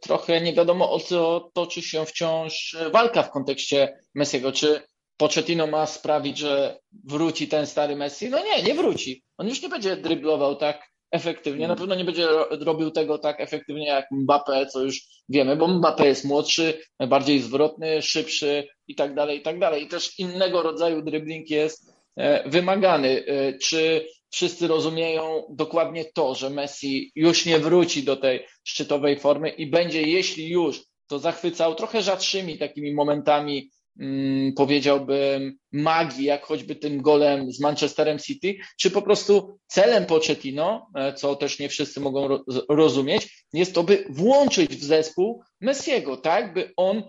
[0.00, 4.52] trochę nie wiadomo o co toczy się wciąż walka w kontekście Messiego.
[4.52, 4.82] Czy
[5.16, 8.30] Pochettino ma sprawić, że wróci ten stary Messi?
[8.30, 9.22] No nie, nie wróci.
[9.38, 11.68] On już nie będzie dryblował tak efektywnie.
[11.68, 12.28] Na pewno nie będzie
[12.60, 18.02] robił tego tak efektywnie jak Mbappé, co już wiemy, bo Mbappé jest młodszy, bardziej zwrotny,
[18.02, 19.84] szybszy i tak dalej, i tak dalej.
[19.84, 23.24] I też innego rodzaju dribbling jest e, wymagany.
[23.26, 29.48] E, czy wszyscy rozumieją dokładnie to, że Messi już nie wróci do tej szczytowej formy
[29.48, 36.76] i będzie, jeśli już, to zachwycał trochę rzadszymi takimi momentami, hmm, powiedziałbym, magii, jak choćby
[36.76, 42.00] tym golem z Manchesterem City, czy po prostu celem Pochettino, e, co też nie wszyscy
[42.00, 47.02] mogą rozumieć, jest to, by włączyć w zespół Messiego, tak, by on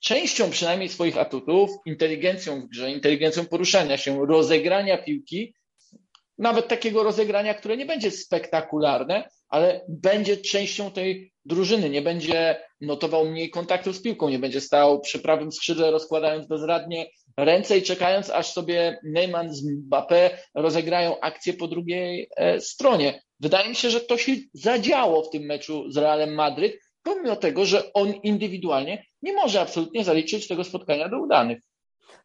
[0.00, 5.54] częścią przynajmniej swoich atutów, inteligencją w grze, inteligencją poruszania się, rozegrania piłki,
[6.38, 13.24] nawet takiego rozegrania, które nie będzie spektakularne, ale będzie częścią tej drużyny, nie będzie notował
[13.24, 18.30] mniej kontaktów z piłką, nie będzie stał przy prawym skrzydle rozkładając bezradnie ręce i czekając,
[18.30, 23.22] aż sobie Neyman z Mbappé rozegrają akcję po drugiej e, stronie.
[23.40, 27.64] Wydaje mi się, że to się zadziało w tym meczu z Realem Madryt, pomimo tego,
[27.64, 31.58] że on indywidualnie nie może absolutnie zaliczyć tego spotkania do udanych.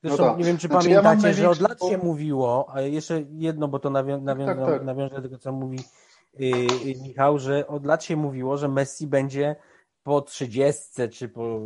[0.03, 3.23] Zresztą no nie wiem, czy znaczy, pamiętacie, ja że od lat się mówiło, a jeszcze
[3.31, 4.83] jedno, bo to nawią, nawią, tak, tak.
[4.83, 5.79] nawiąże do tego, co mówi
[7.01, 9.55] Michał, że od lat się mówiło, że Messi będzie
[10.03, 11.59] po trzydziestce, czy po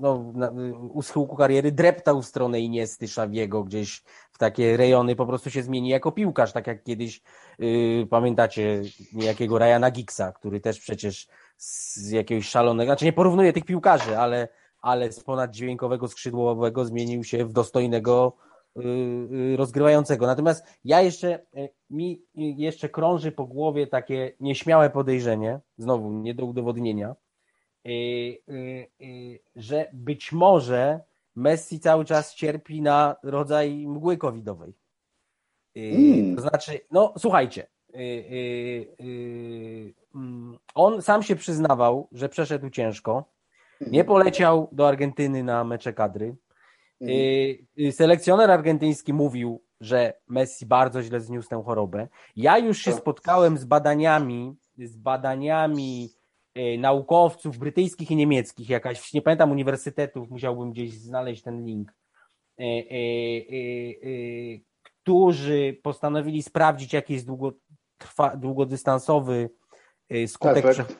[0.00, 0.52] no, na,
[0.92, 5.62] u schyłku kariery dreptał w stronę Iniesty, Szawiego, gdzieś w takie rejony po prostu się
[5.62, 7.22] zmieni jako piłkarz, tak jak kiedyś
[7.58, 13.64] yy, pamiętacie niejakiego Ryana Giggsa, który też przecież z jakiegoś szalonego, znaczy nie porównuję tych
[13.64, 14.48] piłkarzy, ale,
[14.86, 18.36] ale z ponaddźwiękowego skrzydłowego zmienił się w dostojnego
[18.76, 20.26] yy, rozgrywającego.
[20.26, 26.44] Natomiast ja jeszcze, yy, mi jeszcze krąży po głowie takie nieśmiałe podejrzenie, znowu nie do
[26.44, 27.14] udowodnienia,
[27.86, 31.00] Y, y, y, że być może
[31.36, 34.74] Messi cały czas cierpi na rodzaj mgły covidowej.
[35.74, 36.36] Mm.
[36.36, 37.66] To znaczy, no słuchajcie,
[40.14, 43.24] mm, on sam się przyznawał, że przeszedł ciężko,
[43.80, 46.36] nie poleciał do Argentyny na mecze kadry.
[47.00, 47.92] Mm.
[47.92, 52.08] Selekcjoner argentyński mówił, że Messi bardzo źle zniósł tę chorobę.
[52.36, 56.10] Ja już się spotkałem z badaniami, z badaniami
[56.56, 61.94] E, naukowców brytyjskich i niemieckich, jakaś, nie pamiętam uniwersytetów, musiałbym gdzieś znaleźć ten link,
[64.82, 69.50] którzy postanowili sprawdzić, jaki jest długotrwa, długodystansowy
[70.26, 70.98] skutek przed,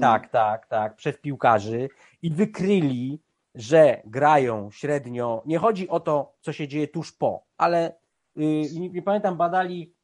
[0.00, 1.88] tak, tak, tak, przed piłkarzy
[2.22, 3.22] i wykryli,
[3.54, 7.98] że grają średnio, nie chodzi o to, co się dzieje tuż po, ale
[8.36, 9.98] nie, nie pamiętam, badali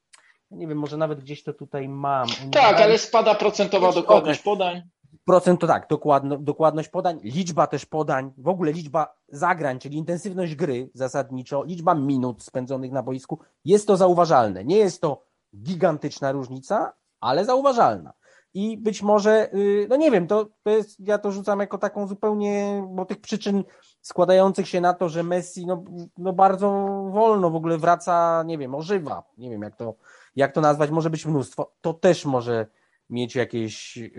[0.55, 2.29] nie wiem, może nawet gdzieś to tutaj mam.
[2.53, 4.83] Tak, ale spada procentowa dokładność podań.
[5.25, 10.55] Procent to tak, dokładno, dokładność podań, liczba też podań, w ogóle liczba zagrań, czyli intensywność
[10.55, 14.65] gry zasadniczo, liczba minut spędzonych na boisku, jest to zauważalne.
[14.65, 15.25] Nie jest to
[15.57, 18.13] gigantyczna różnica, ale zauważalna.
[18.55, 22.07] I być może, y, no nie wiem, to, to jest, ja to rzucam jako taką
[22.07, 23.65] zupełnie, bo tych przyczyn
[24.01, 25.85] składających się na to, że Messi no,
[26.19, 26.71] no bardzo
[27.11, 29.95] wolno w ogóle wraca, nie wiem, ożywa, nie wiem jak to,
[30.37, 31.73] jak to nazwać, może być mnóstwo.
[31.81, 32.67] To też może
[33.11, 34.13] mieć jakieś y,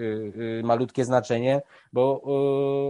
[0.60, 1.62] y, malutkie znaczenie,
[1.94, 2.22] bo,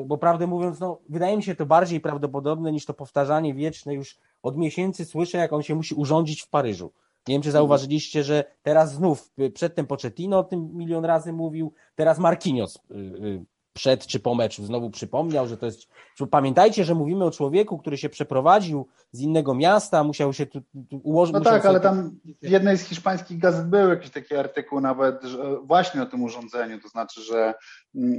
[0.06, 3.94] bo prawdę mówiąc, no, wydaje mi się to bardziej prawdopodobne niż to powtarzanie wieczne.
[3.94, 6.92] Już od miesięcy słyszę, jak on się musi urządzić w Paryżu.
[7.28, 12.20] Nie wiem, czy zauważyliście, że teraz znów, przedtem Pochettino o tym milion razy mówił, teraz
[12.20, 12.80] Marquinhos
[13.76, 15.88] przed czy po meczu znowu przypomniał, że to jest.
[16.32, 21.02] Pamiętajcie, że mówimy o człowieku, który się przeprowadził z innego miasta, musiał się tu, tu
[21.04, 21.34] ułożyć.
[21.34, 25.22] No tak, ale tam w jednej z hiszpańskich gazet był jakiś taki artykuł nawet
[25.64, 27.54] właśnie o tym urządzeniu, to znaczy, że,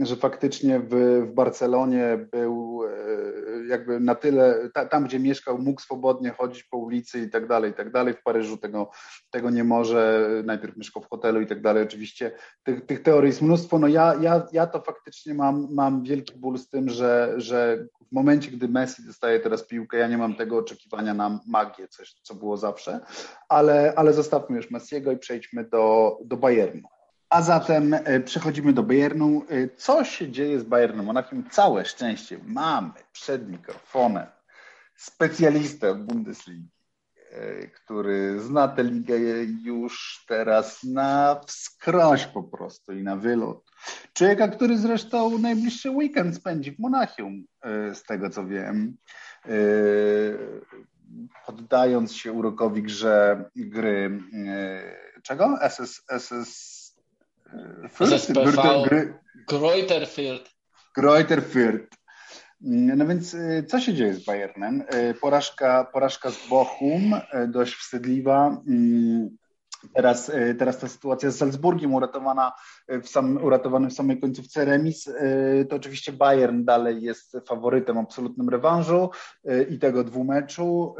[0.03, 0.95] że faktycznie w,
[1.27, 7.21] w Barcelonie był e, jakby na tyle, tam gdzie mieszkał, mógł swobodnie chodzić po ulicy
[7.21, 8.15] i tak dalej, i tak dalej.
[8.15, 8.91] W Paryżu tego,
[9.31, 11.83] tego nie może, najpierw mieszkał w hotelu i tak dalej.
[11.83, 13.79] Oczywiście tych, tych teorii jest mnóstwo.
[13.79, 18.13] No ja, ja, ja to faktycznie mam, mam wielki ból z tym, że, że w
[18.13, 22.35] momencie, gdy Messi dostaje teraz piłkę, ja nie mam tego oczekiwania na magię, coś, co
[22.35, 23.01] było zawsze,
[23.49, 26.89] ale, ale zostawmy już Messiego i przejdźmy do, do Bayernu.
[27.31, 29.43] A zatem e, przechodzimy do Bayernu.
[29.49, 31.51] E, co się dzieje z Bayernem Monachium?
[31.51, 34.27] Całe szczęście mamy przed mikrofonem
[34.97, 36.69] specjalistę Bundesligi,
[37.31, 39.17] e, który zna tę ligę
[39.65, 43.71] już teraz na wskroś po prostu i na wylot.
[44.13, 47.45] Człowieka, który zresztą najbliższy weekend spędzi w Monachium,
[47.95, 48.97] z tego co wiem,
[51.47, 54.21] poddając się urokowi grze gry
[55.23, 55.59] czego?
[55.69, 56.76] SS, SS
[58.01, 59.15] SSPV gry...
[60.97, 61.97] Greuter Fürth.
[62.61, 63.37] No więc
[63.69, 64.85] co się dzieje z Bayernem?
[65.21, 67.15] Porażka, porażka z Bochum,
[67.49, 68.63] dość wstydliwa.
[68.69, 69.37] Mm,
[69.95, 72.53] teraz, teraz ta sytuacja z Salzburgiem uratowana
[72.89, 78.49] w sam, uratowany w samej końcówce remis, y, to oczywiście Bayern dalej jest faworytem absolutnym
[78.49, 79.11] rewanżu
[79.51, 80.95] y, i tego dwumeczu,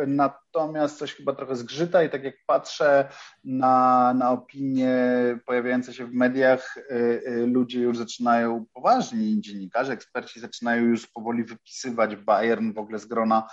[0.61, 3.09] natomiast coś chyba trochę zgrzyta i tak jak patrzę
[3.45, 4.99] na, na opinie
[5.47, 12.17] pojawiające się w mediach, y, ludzie już zaczynają, poważni dziennikarze, eksperci zaczynają już powoli wypisywać
[12.17, 13.49] Bayern w ogóle z grona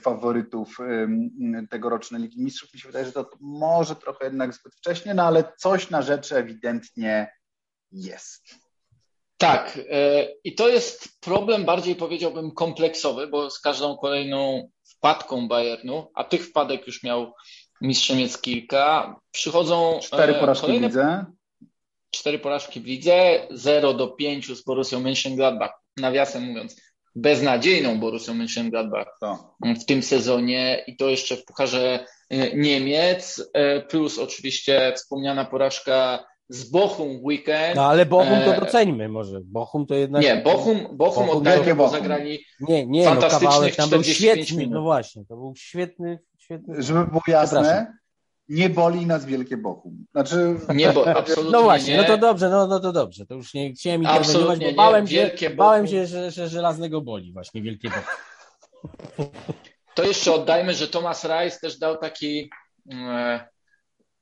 [0.00, 0.78] faworytów
[1.70, 2.74] tegorocznej Ligi Mistrzów.
[2.74, 6.36] Mi się wydaje, że to może trochę jednak zbyt wcześnie, no ale coś na rzeczy
[6.36, 7.32] ewidentnie
[7.92, 8.66] jest.
[9.38, 9.78] Tak,
[10.44, 16.46] i to jest problem bardziej powiedziałbym kompleksowy, bo z każdą kolejną wpadką Bayernu, a tych
[16.46, 17.32] wpadek już miał
[17.80, 20.88] mistrz Niemiec kilka, przychodzą cztery e, porażki kolejne...
[20.88, 21.24] w lidze.
[22.10, 25.68] Cztery porażki w lidze, 0 do 5 z Borussią Mönchengladbach.
[25.96, 26.76] Nawiasem mówiąc,
[27.14, 29.56] beznadziejną Borussią Mönchengladbach to.
[29.80, 33.50] w tym sezonie i to jeszcze w Pucharze e, Niemiec,
[33.88, 37.76] plus oczywiście wspomniana porażka z Bochum weekend.
[37.76, 39.40] No ale Bochum to e, doceńmy może.
[39.44, 40.22] Bochum to jednak.
[40.22, 44.74] Nie, Bochum, Bochum, Bochum oddajmy, bo zagrali nie, nie, fantastycznych no, tam był świetny, minut.
[44.74, 46.82] No właśnie, to był świetny, świetny.
[46.82, 47.96] Żeby było jasne,
[48.48, 50.06] nie boli nas wielkie Bochum.
[50.12, 50.56] Znaczy...
[50.74, 52.02] Nie, bo absolutnie No właśnie, nie.
[52.02, 53.26] no to dobrze, no, no to dobrze.
[53.26, 54.76] To już nie chciałem interweniować, Absolutnie bo nie.
[54.76, 55.98] bałem się, Wielkie bałem Bochum.
[55.98, 59.28] się że, że żelaznego boli właśnie, wielkie Bochum.
[59.94, 62.50] To jeszcze oddajmy, że Thomas Reis też dał taki
[62.92, 63.48] e,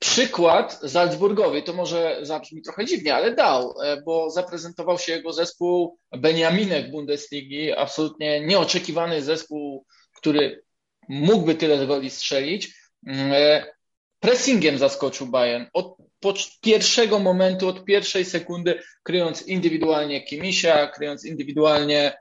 [0.05, 1.63] przykład Salzburgowi.
[1.63, 7.73] To może zabrzmi trochę dziwnie, ale dał, e, bo zaprezentował się jego zespół Beniaminek Bundesligi.
[7.73, 9.85] Absolutnie nieoczekiwany zespół,
[10.17, 10.63] który
[11.09, 12.75] mógłby tyle goli strzelić.
[13.07, 13.67] E,
[14.21, 15.65] pressingiem zaskoczył Bayern.
[15.73, 15.97] Od
[16.61, 22.17] pierwszego momentu, od pierwszej sekundy, kryjąc indywidualnie Kimisia, kryjąc indywidualnie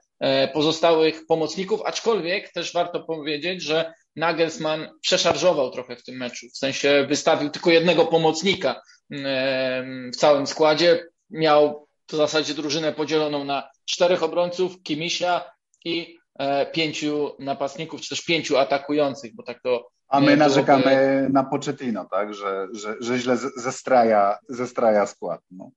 [0.53, 7.05] pozostałych pomocników, aczkolwiek też warto powiedzieć, że Nagelsmann przeszarżował trochę w tym meczu, w sensie
[7.09, 8.81] wystawił tylko jednego pomocnika
[9.11, 9.83] e,
[10.13, 15.51] w całym składzie, miał w zasadzie drużynę podzieloną na czterech obrońców, Kimisia
[15.85, 21.43] i e, pięciu napastników, czy też pięciu atakujących, bo tak to A my narzekamy na
[21.43, 22.33] Pochettino, tak?
[22.33, 25.41] Że, że, że źle zestraja, zestraja skład.
[25.51, 25.71] No.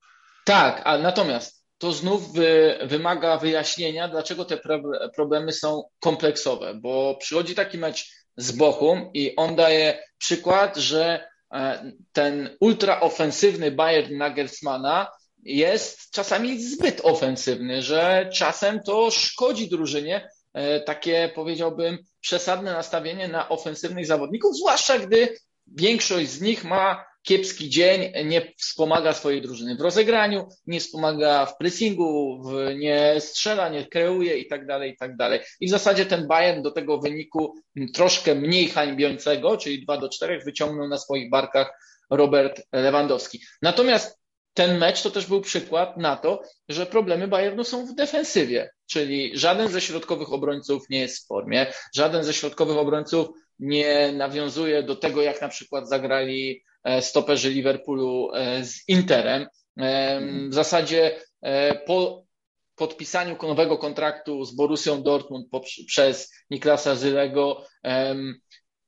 [0.45, 7.15] Tak, a natomiast to znów wy, wymaga wyjaśnienia, dlaczego te prob- problemy są kompleksowe, bo
[7.19, 15.07] przychodzi taki mecz z Bochum i on daje przykład, że e, ten ultraofensywny Bayern Nagelsmana
[15.43, 23.49] jest czasami zbyt ofensywny, że czasem to szkodzi drużynie e, takie powiedziałbym przesadne nastawienie na
[23.49, 25.37] ofensywnych zawodników, zwłaszcza gdy
[25.67, 31.57] większość z nich ma kiepski dzień, nie wspomaga swojej drużyny w rozegraniu, nie wspomaga w
[31.57, 35.39] pressingu, w, nie strzela, nie kreuje i tak dalej, i tak dalej.
[35.59, 37.53] I w zasadzie ten Bayern do tego wyniku
[37.93, 41.71] troszkę mniej hańbiącego, czyli 2 do 4 wyciągnął na swoich barkach
[42.09, 43.41] Robert Lewandowski.
[43.61, 44.19] Natomiast
[44.53, 49.37] ten mecz to też był przykład na to, że problemy Bayernu są w defensywie, czyli
[49.37, 53.27] żaden ze środkowych obrońców nie jest w formie, żaden ze środkowych obrońców
[53.59, 56.63] nie nawiązuje do tego, jak na przykład zagrali
[57.01, 59.47] stoperzy Liverpoolu e, z Interem.
[59.79, 62.27] E, W zasadzie e, po
[62.75, 65.47] podpisaniu nowego kontraktu z Borussią Dortmund
[65.87, 68.35] przez Niklasa Zylego em,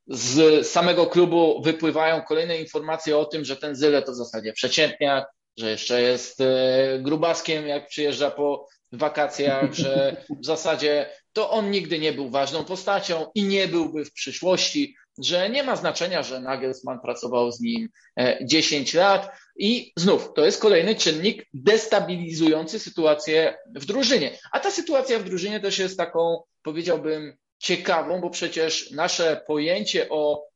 [0.07, 5.25] z samego klubu wypływają kolejne informacje o tym, że ten Zyle to w zasadzie przeciętniak,
[5.57, 11.99] że jeszcze jest e, grubaskiem, jak przyjeżdża po wakacjach, że w zasadzie to on nigdy
[11.99, 16.99] nie był ważną postacią i nie byłby w przyszłości, że nie ma znaczenia, że Nagelsmann
[16.99, 23.85] pracował z nim e, 10 lat i znów to jest kolejny czynnik destabilizujący sytuację w
[23.85, 24.37] drużynie.
[24.51, 30.49] A ta sytuacja w drużynie też jest taką, powiedziałbym, ciekawą, bo przecież nasze pojęcie o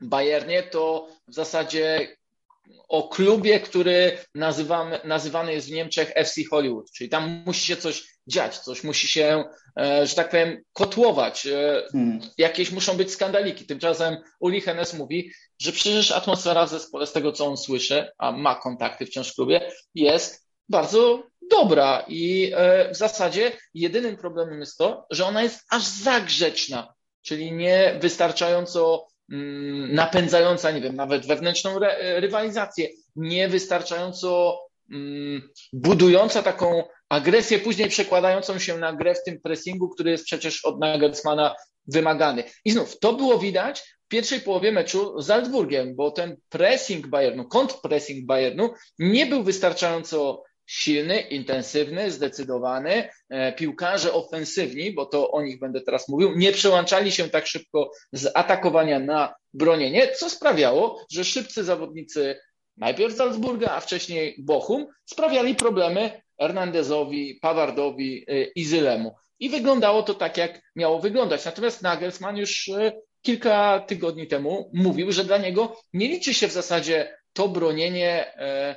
[0.00, 2.16] Bayernie to w zasadzie
[2.88, 8.13] o klubie, który nazywamy, nazywany jest w Niemczech FC Hollywood, czyli tam musi się coś
[8.26, 9.44] dziać, coś musi się,
[9.80, 11.46] e, że tak powiem, kotłować.
[11.46, 12.20] E, Hmm.
[12.38, 13.66] jakieś muszą być skandaliki.
[13.66, 18.32] Tymczasem Uli Hennes mówi, że przecież atmosfera w zespole, z tego co on słyszy, a
[18.32, 24.78] ma kontakty wciąż w klubie, jest bardzo dobra i e, w zasadzie jedynym problemem jest
[24.78, 31.26] to, że ona jest aż za grzeczna, czyli nie wystarczająco mm, napędzająca, nie wiem, nawet
[31.26, 34.60] wewnętrzną rywalizację, nie wystarczająco
[34.90, 40.64] mm, budująca taką agresję, później przekładającą się na grę w tym pressingu, który jest przecież
[40.64, 41.54] od Nagelsmana
[41.86, 42.44] wymagany.
[42.64, 47.48] I znów, to było widać w pierwszej połowie meczu z Salzburgiem, bo ten pressing Bayernu,
[47.48, 53.08] kontrpressing Bayernu nie był wystarczająco silny, intensywny, zdecydowany.
[53.30, 57.90] E, Piłkarze ofensywni, bo to o nich będę teraz mówił, nie przełączali się tak szybko
[58.12, 62.38] z atakowania na bronienie, co sprawiało, że szybcy zawodnicy
[62.76, 69.14] najpierw Salzburga, a wcześniej Bochum sprawiali problemy Hernandezowi, Pawardowi y, i Zylemu.
[69.38, 71.44] I wyglądało to tak, jak miało wyglądać.
[71.44, 72.92] Natomiast Nagelsmann już y,
[73.22, 78.26] kilka tygodni temu mówił, że dla niego nie liczy się w zasadzie to bronienie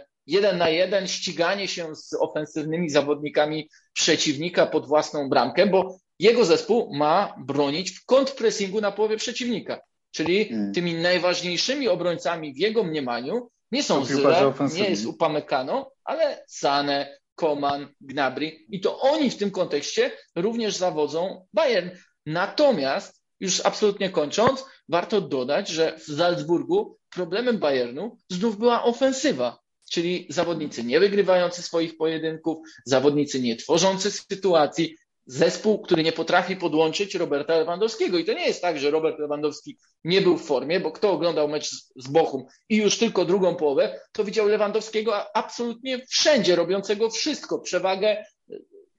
[0.03, 6.45] y, jeden na jeden, ściganie się z ofensywnymi zawodnikami przeciwnika pod własną bramkę, bo jego
[6.45, 9.81] zespół ma bronić w kontrpressingu na połowie przeciwnika.
[10.11, 10.73] Czyli Hmm.
[10.73, 14.83] tymi najważniejszymi obrońcami w jego mniemaniu nie są ofensywni.
[14.83, 21.45] nie jest Upamecano, ale Sane, Koman, Gnabry i to oni w tym kontekście również zawodzą
[21.53, 21.89] Bayern.
[22.25, 29.59] Natomiast, już absolutnie kończąc, warto dodać, że w Salzburgu problemem Bayernu znów była ofensywa,
[29.91, 34.95] czyli zawodnicy nie wygrywający swoich pojedynków, zawodnicy nie tworzący sytuacji,
[35.27, 38.17] zespół, który nie potrafi podłączyć Roberta Lewandowskiego.
[38.17, 41.47] I to nie jest tak, że Robert Lewandowski nie był w formie, bo kto oglądał
[41.47, 47.59] mecz z- Bochum i już tylko drugą połowę, to widział Lewandowskiego absolutnie wszędzie, robiącego wszystko,
[47.59, 48.25] przewagę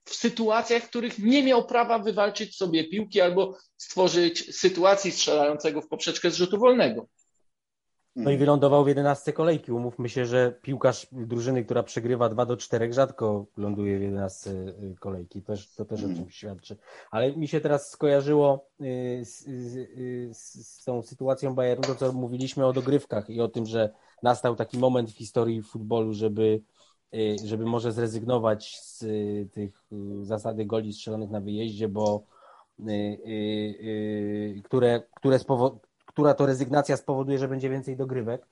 [0.05, 5.87] w sytuacjach, w których nie miał prawa wywalczyć sobie piłki albo stworzyć sytuacji strzelającego w
[5.87, 7.07] poprzeczkę z rzutu wolnego.
[8.23, 9.71] No i wylądował w 11 kolejki.
[9.71, 14.95] Umówmy się, że piłkarz drużyny, która przegrywa 2 do 4, rzadko ląduje w 11 y,
[14.99, 15.41] kolejki.
[15.41, 16.17] To, to też o Mm.
[16.17, 16.77] czymś świadczy.
[17.11, 22.65] Ale mi się teraz skojarzyło y, z, z, z tą sytuacją Bayernu, to co mówiliśmy
[22.65, 23.89] o dogrywkach i o tym, że
[24.23, 26.61] nastał taki moment w historii futbolu, żeby,
[27.15, 32.23] y, żeby może zrezygnować z y, tych y, zasady goli strzelonych na wyjeździe, bo
[32.79, 33.29] y, y,
[34.57, 35.77] y, które, które spowo-
[36.19, 38.47] która to rezygnacja spowoduje, że będzie więcej dogrywek.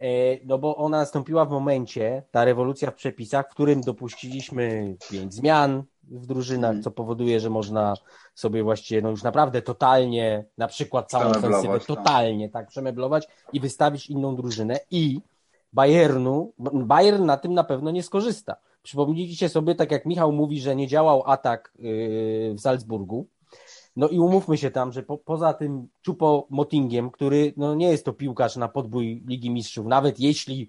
[0.00, 0.06] E,
[0.46, 5.82] No bo ona nastąpiła w momencie, ta rewolucja w przepisach, w którym dopuściliśmy pięć zmian
[6.02, 6.82] w drużynach, Mhm.
[6.82, 7.94] co powoduje, że można
[8.34, 14.10] sobie właściwie no już naprawdę totalnie, na przykład całą ofensywę totalnie tak przemeblować i wystawić
[14.10, 15.20] inną drużynę i
[15.72, 18.56] Bayernu, Bayern na tym na pewno nie skorzysta.
[18.82, 23.26] Przypomnijcie sobie, tak jak Michał mówi, że nie działał atak yy, w Salzburgu,
[23.96, 28.04] no i umówmy się tam, że po, poza tym Czupo Motingiem, który no nie jest
[28.04, 30.68] to piłkarz na podbój Ligi Mistrzów, nawet jeśli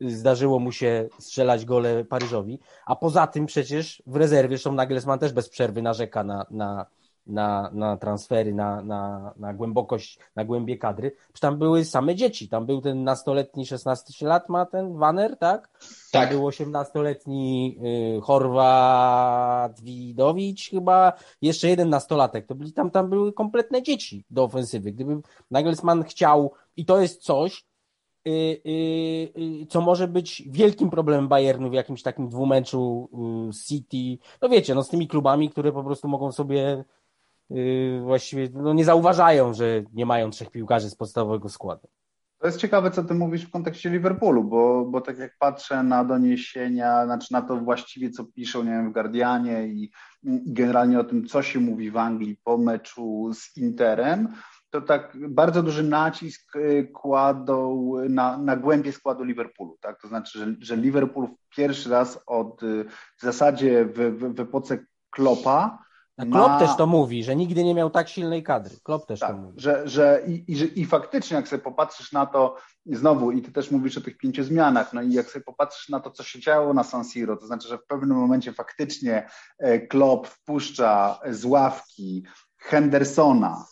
[0.00, 5.32] zdarzyło mu się strzelać gole Paryżowi, a poza tym przecież w rezerwie, zresztą Nagelsmann też
[5.32, 6.86] bez przerwy narzeka na, na,
[7.26, 12.48] na, na transfery, na, na, na głębokość, na głębie kadry, przecież tam były same dzieci,
[12.48, 15.68] tam był ten nastoletni, 16 lat ma ten Waner, tak?
[16.12, 16.30] Tam Tak.
[16.30, 17.76] był 18-letni
[18.18, 21.12] y, Chorwat Widowicz chyba,
[21.42, 22.46] jeszcze jeden nastolatek.
[22.46, 24.92] To byli tam, tam były kompletne dzieci do ofensywy.
[24.92, 25.20] Gdyby
[25.50, 27.64] Nagelsmann chciał, i to jest coś,
[28.26, 28.70] y, y,
[29.62, 33.08] y, co może być wielkim problemem Bayernu w jakimś takim dwumeczu
[33.50, 34.24] y, City.
[34.42, 36.84] No wiecie, no z tymi klubami, które po prostu mogą sobie
[38.02, 41.88] właściwie, no nie zauważają, że nie mają trzech piłkarzy z podstawowego składu.
[42.38, 46.04] To jest ciekawe, co ty mówisz w kontekście Liverpoolu, bo, bo tak jak patrzę na
[46.04, 49.90] doniesienia, znaczy na to właściwie, co piszą, nie wiem, w Guardianie i,
[50.22, 54.28] i generalnie o tym, co się mówi w Anglii po meczu z Interem,
[54.70, 60.00] to tak bardzo duży nacisk y, kładą na, na głębie składu Liverpoolu, tak?
[60.00, 62.84] To znaczy, że, że Liverpool pierwszy raz od y,
[63.18, 64.78] w zasadzie w, w, w epoce
[65.10, 65.85] Klopa
[66.16, 68.76] A ma- Klopp też to mówi, że nigdy nie miał tak silnej kadry.
[68.82, 69.60] Klopp też to tak, mówi.
[69.60, 72.56] że, że, i, i, że i faktycznie, jak sobie popatrzysz na to,
[72.86, 76.00] znowu, i ty też mówisz o tych pięciu zmianach, no i jak sobie popatrzysz na
[76.00, 79.78] to, co się działo na San Siro, to znaczy, że w pewnym momencie faktycznie e,
[79.78, 82.24] Klopp wpuszcza z ławki
[82.58, 83.64] Hendersona,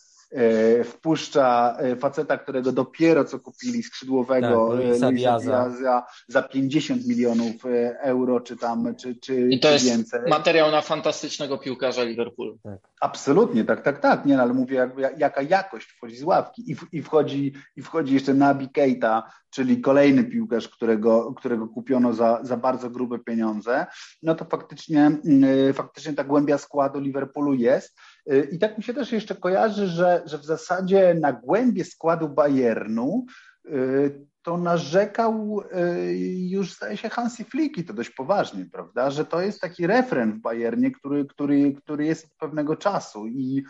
[0.85, 5.69] wpuszcza e, faceta, którego dopiero co kupili skrzydłowego Tak, e, Luisa Luisa Diaza.
[5.69, 10.21] Diaza za 50 milionów e, euro, czy tam, czy, czy, I to czy jest więcej.
[10.29, 12.59] materiał na fantastycznego piłkarza Liverpoolu.
[13.01, 14.27] Absolutnie, tak, tak, tak.
[14.27, 17.53] Nie, no, ale mówię, jak, jak, jaka jakość wchodzi z ławki i, w, i, wchodzi,
[17.77, 23.19] i wchodzi jeszcze Nabi Keita, czyli kolejny piłkarz, którego, którego kupiono za, za bardzo grube
[23.19, 23.87] pieniądze,
[24.23, 27.97] no to faktycznie, yy, faktycznie ta głębia składu Liverpoolu jest.
[28.27, 32.29] Yy, I tak mi się też jeszcze kojarzy, że, że w zasadzie na głębie składu
[32.29, 33.27] Bayernu
[33.65, 39.25] yy, to narzekał yy, już zdaje się Hansi Flick i to dość poważnie, prawda, że
[39.25, 43.65] to jest taki refren w Bayernie, który, który, który jest od pewnego czasu i,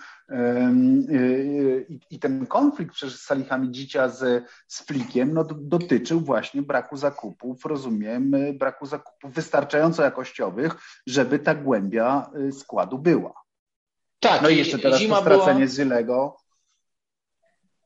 [1.88, 7.64] i, i ten konflikt przecież z Salihamidzicia z, z Flickiem no, dotyczył właśnie braku zakupów,
[7.64, 10.76] rozumiem, braku zakupów wystarczająco jakościowych,
[11.06, 13.43] żeby ta głębia składu była.
[14.24, 16.36] Tak, No i jeszcze teraz to zima stracenie była, Zylego.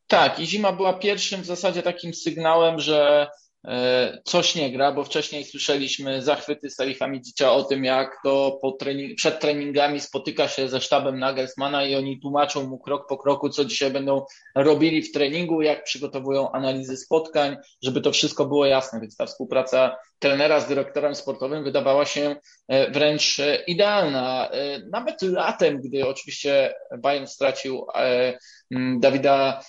[0.06, 3.28] tak, i zima była pierwszym w zasadzie takim sygnałem, że
[3.68, 9.40] e, coś nie gra, bo wcześniej słyszeliśmy zachwyty Salihamidzicia o tym, jak to trening, przed
[9.40, 13.90] treningami spotyka się ze sztabem Nagelsmana i oni tłumaczą mu krok po kroku, co dzisiaj
[13.90, 14.24] będą
[14.54, 19.00] robili w treningu, jak przygotowują analizy spotkań, żeby to wszystko było jasne.
[19.00, 22.36] Więc ta współpraca trenera z dyrektorem sportowym wydawała się
[22.68, 24.48] e, wręcz e, idealna.
[24.50, 27.86] E, Nawet latem, gdy oczywiście Bayern stracił
[28.98, 29.60] Dawida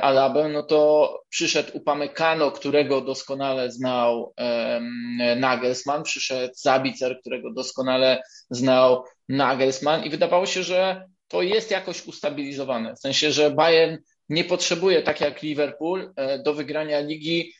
[0.00, 4.34] Alabę, no to przyszedł Upamecano, którego doskonale znał
[5.36, 12.94] Nagelsmann, przyszedł Zabicer, którego doskonale znał Nagelsmann i wydawało się, że to jest jakoś ustabilizowane.
[12.94, 13.96] W sensie, że Bayern
[14.28, 17.52] nie potrzebuje, tak jak Liverpool, do wygrania ligi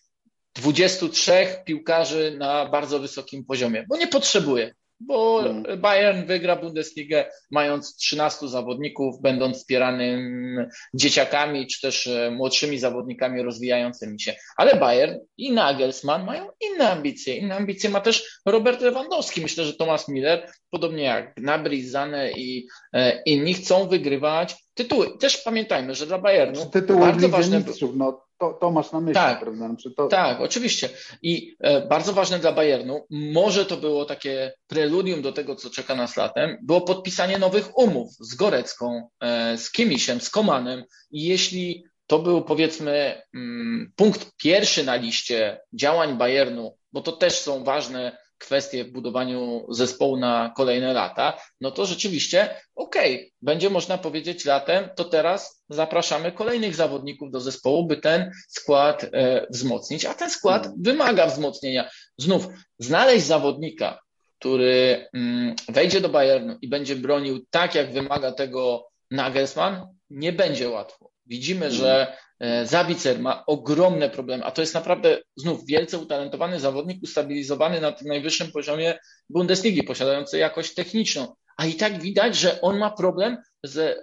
[0.55, 1.33] 23
[1.65, 4.75] piłkarzy na bardzo wysokim poziomie, bo nie potrzebuje.
[5.01, 5.81] Bo Mm.
[5.81, 14.21] Bayern wygra Bundesligę mając 13 zawodników, będąc wspieranym dzieciakami czy też e, młodszymi zawodnikami rozwijającymi
[14.21, 14.35] się.
[14.57, 17.37] Ale Bayern i Nagelsmann mają inne ambicje.
[17.37, 19.41] Inne ambicje ma też Robert Lewandowski.
[19.41, 25.19] Myślę, że Thomas Miller, podobnie jak Gnabry, Zane i e, inni, chcą wygrywać tytuły.
[25.19, 29.01] Też pamiętajmy, że dla Bayernu Tytuł w bardzo ważne Mistrzów, no to, to masz na
[29.01, 29.41] myśli, Tak.
[29.41, 29.67] prawda?
[29.67, 30.89] Znaczy to, tak, oczywiście.
[31.23, 35.95] I e, bardzo ważne dla Bayernu, może to było takie preludium do tego, co czeka
[35.95, 40.85] nas latem, było podpisanie nowych umów z Gorecką, e, z Kimisiem, z Komanem.
[41.11, 47.39] I jeśli to był powiedzmy mm, punkt pierwszy na liście działań Bayernu, bo to też
[47.39, 53.71] są ważne kwestie w budowaniu zespołu na kolejne lata, no to rzeczywiście okej, okay, będzie
[53.71, 60.05] można powiedzieć latem, to teraz zapraszamy kolejnych zawodników do zespołu, by ten skład e, wzmocnić,
[60.05, 60.83] a ten skład mhm.
[60.83, 61.91] wymaga wzmocnienia.
[62.19, 62.47] Znów,
[62.79, 63.99] znaleźć zawodnika,
[64.39, 70.69] który mm, wejdzie do Bayernu i będzie bronił tak, jak wymaga tego Nagelsmann, nie będzie
[70.69, 71.11] łatwo.
[71.27, 72.17] Widzimy, że e,
[72.65, 78.09] Zabicer ma ogromne problemy, a to jest naprawdę znów wielce utalentowany zawodnik, ustabilizowany na tym
[78.09, 81.35] najwyższym poziomie Bundesligi, posiadający jakość techniczną.
[81.57, 83.99] A i tak widać, że on ma problem z,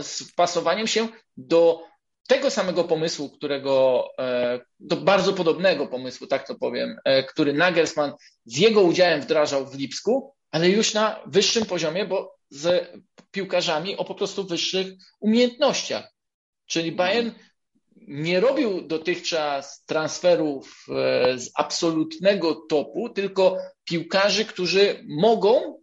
[0.00, 0.24] z
[0.86, 1.82] się do
[2.26, 8.12] tego samego pomysłu, którego, e, do bardzo podobnego pomysłu, tak to powiem, e, który Nagelsmann
[8.44, 12.90] z jego udziałem wdrażał w Lipsku, ale już na wyższym poziomie, bo z
[13.30, 14.86] piłkarzami o po prostu wyższych
[15.20, 16.12] umiejętnościach.
[16.66, 17.30] Czyli Bayern
[18.06, 25.80] nie robił dotychczas transferów e, z absolutnego topu, tylko piłkarzy, którzy mogą,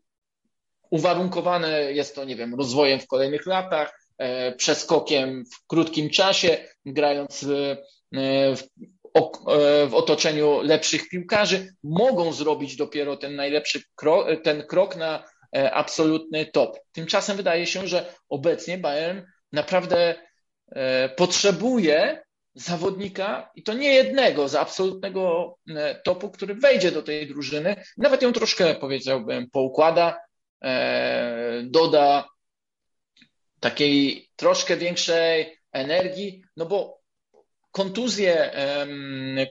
[0.89, 7.43] uwarunkowane jest to, nie wiem, rozwojem w kolejnych latach, e, przeskokiem w krótkim czasie, grając
[7.43, 8.63] w, e, w,
[9.87, 15.23] w otoczeniu lepszych piłkarzy, mogą zrobić dopiero ten najlepszy krok, ten krok na
[15.71, 16.79] absolutny top.
[16.91, 19.21] Tymczasem wydaje się, że obecnie Bayern
[19.51, 20.15] naprawdę
[21.15, 22.23] potrzebuje
[22.55, 28.21] zawodnika i to nie jednego z absolutnego e, topu, który wejdzie do tej drużyny, nawet
[28.21, 30.19] ją troszkę powiedziałbym poukłada,
[30.63, 32.27] e, doda
[33.59, 37.03] takiej troszkę większej energii, no bo
[37.71, 38.51] kontuzje,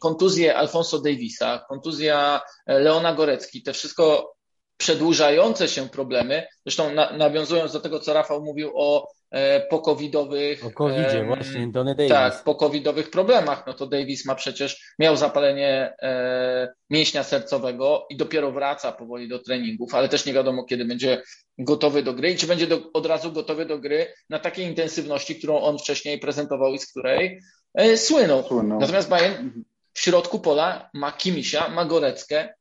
[0.01, 4.35] kontuzje Alfonso Davisa, kontuzja Leona Gorecki, te wszystko
[4.83, 10.66] przedłużające się problemy, zresztą na, nawiązując do tego, co Rafał mówił o E, pokowidowych.
[10.66, 12.12] O COVID-zie, właśnie, Tony Davis.
[12.12, 13.66] Tak, pokowidowych problemach.
[13.66, 19.39] No to Davis ma przecież, miał zapalenie e, mięśnia sercowego i dopiero wraca powoli do
[19.39, 21.22] treningów, ale też nie wiadomo, kiedy będzie
[21.59, 25.37] gotowy do gry i czy będzie do, od razu gotowy do gry na takiej intensywności,
[25.37, 27.41] którą on wcześniej prezentował i z której
[27.74, 28.43] e, słynął.
[28.43, 28.80] słynął.
[28.80, 29.51] Natomiast Bayern
[29.95, 32.55] w środku pola ma Kimisia, ma Goreckę,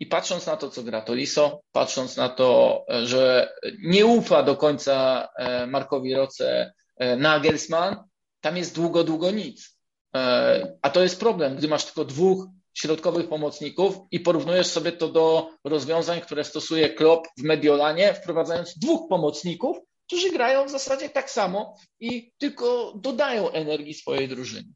[0.00, 5.28] i patrząc na to, co gra Toliso, patrząc na to, że nie ufa do końca
[5.36, 7.96] e, Markowi Roce e, Nagelsmann,
[8.40, 9.78] tam jest długo, długo nic.
[10.14, 15.08] E, a to jest problem, gdy masz tylko dwóch środkowych pomocników i porównujesz sobie to
[15.08, 19.76] do rozwiązań, które stosuje Klopp w Mediolanie, wprowadzając dwóch pomocników,
[20.06, 24.72] którzy grają w zasadzie tak samo i tylko dodają energii swojej drużynie.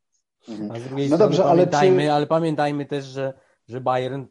[0.48, 2.12] A z drugiej no strony dobrze, pamiętajmy, ale, czy...
[2.12, 3.32] ale pamiętajmy też, że
[3.68, 4.26] że Bayern y,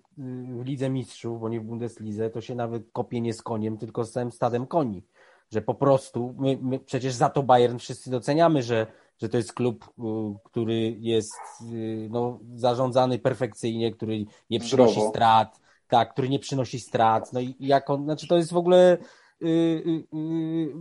[0.64, 4.06] w Lidze Mistrzów, bo nie w Bundeslidze, to się nawet kopie nie z koniem, tylko
[4.06, 5.04] z całym stadem koni.
[5.52, 9.54] Że po prostu, my, my przecież za to Bayern wszyscy doceniamy, że, że to jest
[9.54, 10.02] klub, y,
[10.44, 11.40] który jest
[11.72, 15.10] y, no, zarządzany perfekcyjnie, który nie przynosi Zdrowo.
[15.10, 17.34] strat, tak, który nie przynosi strat.
[17.34, 18.98] No i jak on, znaczy to jest w ogóle.
[19.42, 20.74] Yy, yy,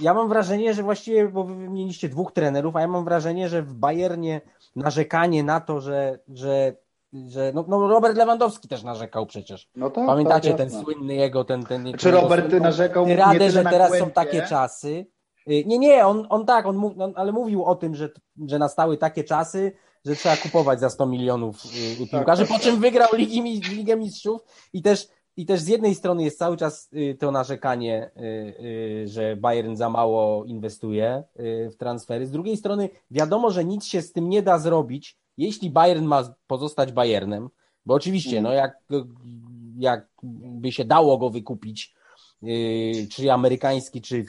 [0.00, 3.62] ja mam wrażenie, że właściwie, bo wy wymieniliście dwóch trenerów, a ja mam wrażenie, że
[3.62, 4.40] w Bayernie
[4.76, 6.76] narzekanie na to, że, że
[7.28, 9.68] że no, no Robert Lewandowski też narzekał przecież.
[9.76, 13.64] No tak, Pamiętacie tak, ten słynny jego, ten, ten Czy Robert ty narzekał radę, że
[13.64, 15.06] teraz są takie czasy.
[15.50, 18.08] Y, nie, nie, on, on tak, on, on, ale mówił o tym, że,
[18.46, 19.72] że nastały takie czasy,
[20.04, 23.96] że trzeba kupować za 100 milionów y, tak, piłkarzy, tak, po czym wygrał Ligi, Ligę
[23.96, 24.42] Mistrzów
[24.72, 28.10] i też, i też z jednej strony jest cały czas y, to narzekanie,
[29.04, 31.24] że Bayern za mało inwestuje
[31.72, 35.70] w transfery, z drugiej strony wiadomo, że nic się z tym nie da zrobić, jeśli
[35.70, 37.48] Bayern ma pozostać Bayernem,
[37.86, 38.78] bo oczywiście, no jak,
[39.78, 40.08] jak
[40.42, 41.94] by się dało go wykupić,
[43.10, 44.24] czy amerykański, czy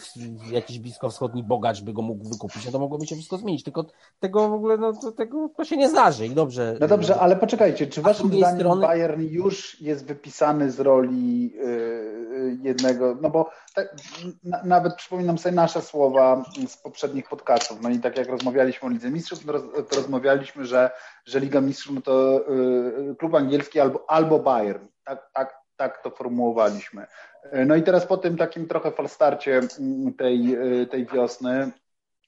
[0.52, 3.64] jakiś bliskowschodni bogacz by go mógł wykupić, no to mogłoby się wszystko zmienić.
[3.64, 3.86] Tylko
[4.20, 6.78] tego w ogóle, no to, tego to się nie zdarzy i dobrze.
[6.80, 8.82] No dobrze, ale poczekajcie, czy waszym zdaniem strony...
[8.82, 13.96] Bayern już jest wypisany z roli yy, jednego, no bo tak,
[14.44, 18.92] na, nawet przypominam sobie nasze słowa z poprzednich podcastów, no i tak jak rozmawialiśmy o
[18.92, 20.92] Lidze Mistrzów, roz, to rozmawialiśmy, że,
[21.26, 26.10] że Liga Mistrzów no to yy, klub angielski albo, albo Bayern, tak, tak, tak to
[26.10, 27.06] formułowaliśmy.
[27.66, 31.72] No i teraz po tym takim trochę falstarcie mm, tej, y, tej wiosny,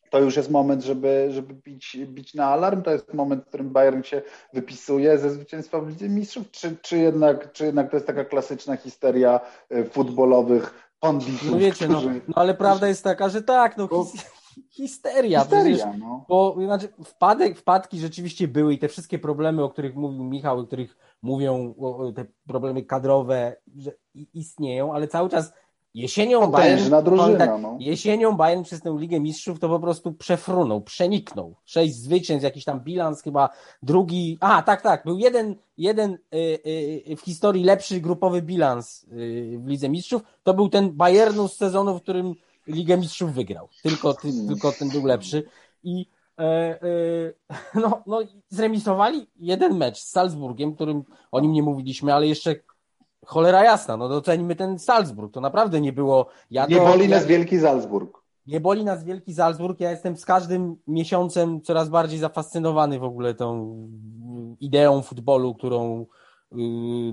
[0.09, 2.81] to już jest moment, żeby, żeby bić, bić na alarm.
[2.81, 4.21] To jest moment, w którym Bayern się
[4.53, 8.77] wypisuje ze zwycięstwa w Lidze Mistrzów, czy, czy, jednak, czy jednak to jest taka klasyczna
[8.77, 9.39] histeria
[9.71, 11.51] y, futbolowych panditów?
[11.51, 12.13] No wiecie, no, którzy...
[12.13, 14.25] no, no ale prawda jest taka, że tak, no, his,
[14.69, 15.39] histeria.
[15.41, 16.25] histeria no.
[16.29, 20.63] Bo znaczy, wpadek, wpadki rzeczywiście były i te wszystkie problemy, o których mówił Michał, o
[20.63, 21.75] których mówią
[22.15, 23.91] te problemy kadrowe, że
[24.33, 25.53] istnieją, ale cały czas
[25.97, 27.77] Jesienią Bayern, drużyna, tak, no.
[27.79, 31.55] jesienią Bayern przez tę Ligę Mistrzów to po prostu przefrunął, przeniknął.
[31.65, 33.49] Sześć zwycięstw, jakiś tam bilans chyba
[33.83, 34.37] drugi.
[34.39, 36.59] A, tak, tak, był jeden, jeden y,
[37.11, 39.07] y, w historii lepszy grupowy bilans y,
[39.59, 40.21] w Lidze Mistrzów.
[40.43, 42.35] To był ten Bayernu z sezonu, w którym
[42.67, 43.69] Ligę Mistrzów wygrał.
[43.83, 45.43] Tylko, ty, tylko ten był lepszy.
[45.83, 46.05] I
[47.83, 48.19] no, no,
[48.49, 52.55] zremisowali jeden mecz z Salzburgiem, którym o nim nie mówiliśmy, ale jeszcze
[53.25, 55.33] cholera jasna, no docenimy ten Salzburg.
[55.33, 56.27] To naprawdę nie było.
[56.51, 58.21] Ja nie to, boli nas ja, wielki Salzburg.
[58.47, 59.79] Nie boli nas wielki Salzburg.
[59.79, 63.75] Ja jestem z każdym miesiącem coraz bardziej zafascynowany w ogóle tą
[64.59, 66.05] ideą futbolu, którą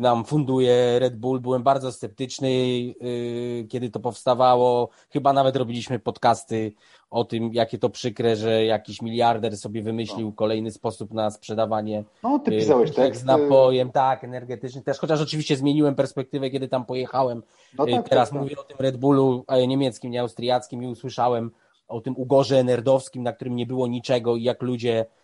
[0.00, 1.40] nam funduje Red Bull.
[1.40, 4.88] Byłem bardzo sceptyczny, y, kiedy to powstawało.
[5.10, 6.72] Chyba nawet robiliśmy podcasty
[7.10, 10.32] o tym, jakie to przykre, że jakiś miliarder sobie wymyślił no.
[10.32, 12.04] kolejny sposób na sprzedawanie.
[12.22, 13.20] No, ty y, pisałeś tekst.
[13.20, 17.42] Z napojem, tak, energetyczny też, chociaż oczywiście zmieniłem perspektywę, kiedy tam pojechałem.
[17.78, 18.64] No tak, Teraz tak, mówię tak.
[18.64, 21.50] o tym Red Bullu niemieckim, nie austriackim i usłyszałem
[21.88, 25.23] o tym ugorze nerdowskim, na którym nie było niczego i jak ludzie Y, y, y,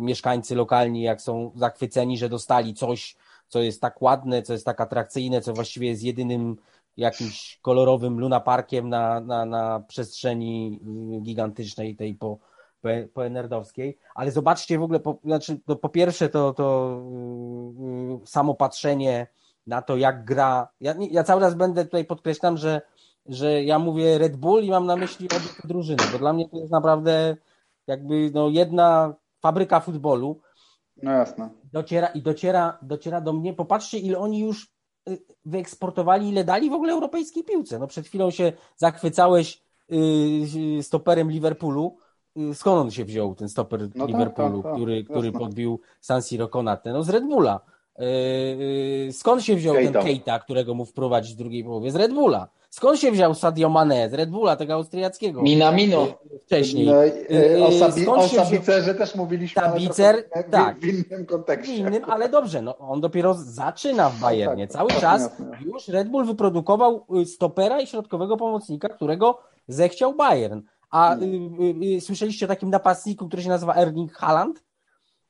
[0.00, 3.16] mieszkańcy lokalni, jak są zachwyceni, że dostali coś,
[3.48, 6.56] co jest tak ładne, co jest tak atrakcyjne, co właściwie jest jedynym
[6.96, 10.80] jakimś kolorowym lunaparkiem na, na, na przestrzeni
[11.22, 12.38] gigantycznej tej po,
[12.80, 13.98] po, po Enerdowskiej.
[14.14, 16.98] Ale zobaczcie w ogóle, po, znaczy, no po pierwsze to, to
[18.20, 19.26] yy, samo patrzenie
[19.66, 20.68] na to, jak gra.
[20.80, 22.82] Ja, ja cały raz będę tutaj podkreślam, że,
[23.26, 26.56] że ja mówię Red Bull i mam na myśli obie drużyny, bo dla mnie to
[26.56, 27.36] jest naprawdę
[27.88, 30.40] jakby no, jedna fabryka futbolu.
[31.02, 31.50] No jasne.
[31.72, 33.54] Dociera, I dociera, dociera do mnie.
[33.54, 34.72] Popatrzcie, ile oni już
[35.08, 37.78] y, wyeksportowali, ile dali w ogóle europejskiej piłce.
[37.78, 41.96] No przed chwilą się zachwycałeś yy, stoperem Liverpoolu.
[42.36, 45.80] Y, skąd on się wziął, ten stoper no tak, Liverpoolu, tak, tak, który, który podbił
[46.00, 46.92] San Siro Konate?
[46.92, 47.60] No z Red Bulla.
[47.98, 49.92] Yy, skąd się wziął Keita.
[49.92, 51.90] ten Keita, którego mu wprowadzić w drugiej połowie?
[51.90, 52.48] Z Red Bulla.
[52.70, 55.42] Skąd się wziął Sadio Mane z Red Bulla, tego austriackiego?
[55.42, 56.06] Minamino.
[56.46, 56.86] Wcześniej.
[56.86, 61.74] No, yy, o, sabi, o Sabicerze też mówiliśmy, Sabicer, tak, w innym kontekście.
[61.74, 64.64] W innym, ale dobrze, no, on dopiero zaczyna w Bayernie.
[64.64, 65.58] No, tak, Cały czas jasne.
[65.64, 69.38] już Red Bull wyprodukował y, stopera i środkowego pomocnika, którego
[69.68, 70.60] zechciał Bayern.
[70.90, 74.64] A y, y, y, słyszeliście o takim napastniku, który się nazywa Erling Haaland?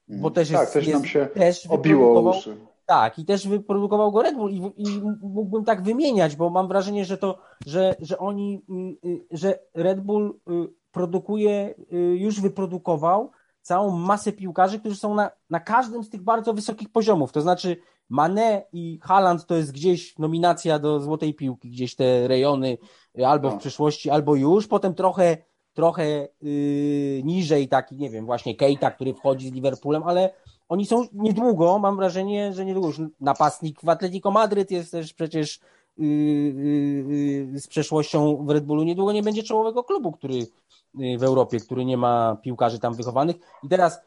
[0.09, 2.57] Bo też tak, jest, też nam się też obiło uszy.
[2.89, 7.05] Tak, i też wyprodukował go Red Bull i, i, mógłbym tak wymieniać, bo mam wrażenie,
[7.05, 8.63] że to, że, że oni,
[9.05, 10.53] y, y, że Red Bull y,
[10.91, 11.75] produkuje,
[12.15, 13.31] już wyprodukował
[13.61, 17.33] całą masę piłkarzy, którzy są na, na każdym z tych bardzo wysokich poziomów.
[17.33, 17.77] To znaczy
[18.09, 22.79] Mane i Haaland to jest gdzieś nominacja do złotej piłki, gdzieś te rejony
[23.25, 23.59] albo w no.
[23.59, 24.67] przyszłości, albo już.
[24.67, 25.37] Potem trochę,
[25.73, 30.31] trochę yy, niżej taki, nie wiem, właśnie Keita, który wchodzi z Liverpoolem, ale
[30.69, 35.61] oni są niedługo, mam wrażenie, że niedługo już napastnik w Atletico Madryt jest też przecież
[35.99, 38.83] yy, yy, z przeszłością w Red Bullu.
[38.83, 40.47] Niedługo nie będzie czołowego klubu, który
[40.95, 43.37] w Europie, który nie ma piłkarzy tam wychowanych.
[43.63, 44.01] I teraz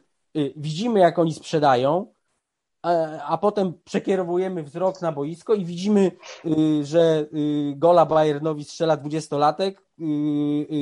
[0.56, 2.08] widzimy, jak oni sprzedają,
[2.82, 2.90] a,
[3.26, 6.12] a potem przekierowujemy wzrok na boisko i widzimy,
[6.82, 7.26] że
[7.76, 9.74] gola Bayernowi strzela 20-latek.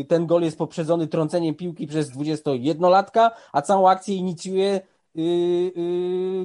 [0.08, 4.82] Ten gol jest poprzedzony trąceniem piłki przez 21-latka, a całą akcję inicjuje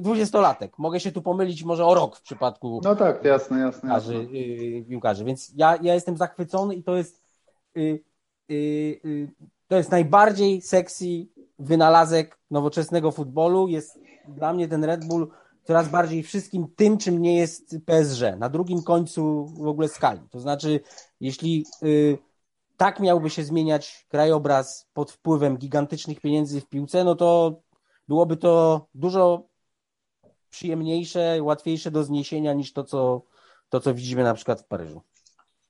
[0.01, 0.79] dwudziestolatek.
[0.79, 4.13] Mogę się tu pomylić może o rok w przypadku no tak, jasne, jasne, jasne.
[4.13, 5.25] Yy, piłkarzy.
[5.25, 7.25] Więc ja, ja jestem zachwycony i to jest
[9.67, 11.05] to jest najbardziej sexy
[11.59, 13.67] wynalazek nowoczesnego futbolu.
[13.67, 15.31] Jest dla mnie ten Red Bull
[15.63, 18.21] coraz bardziej wszystkim tym, czym nie jest PSG.
[18.37, 20.21] Na drugim końcu w ogóle skali.
[20.29, 20.79] To znaczy,
[21.19, 21.65] jeśli
[22.77, 27.61] tak miałby się zmieniać krajobraz pod wpływem gigantycznych pieniędzy w piłce, no to
[28.07, 29.47] byłoby to dużo
[30.49, 33.21] przyjemniejsze, łatwiejsze do zniesienia niż to, co,
[33.69, 35.01] to, co widzimy na przykład w Paryżu.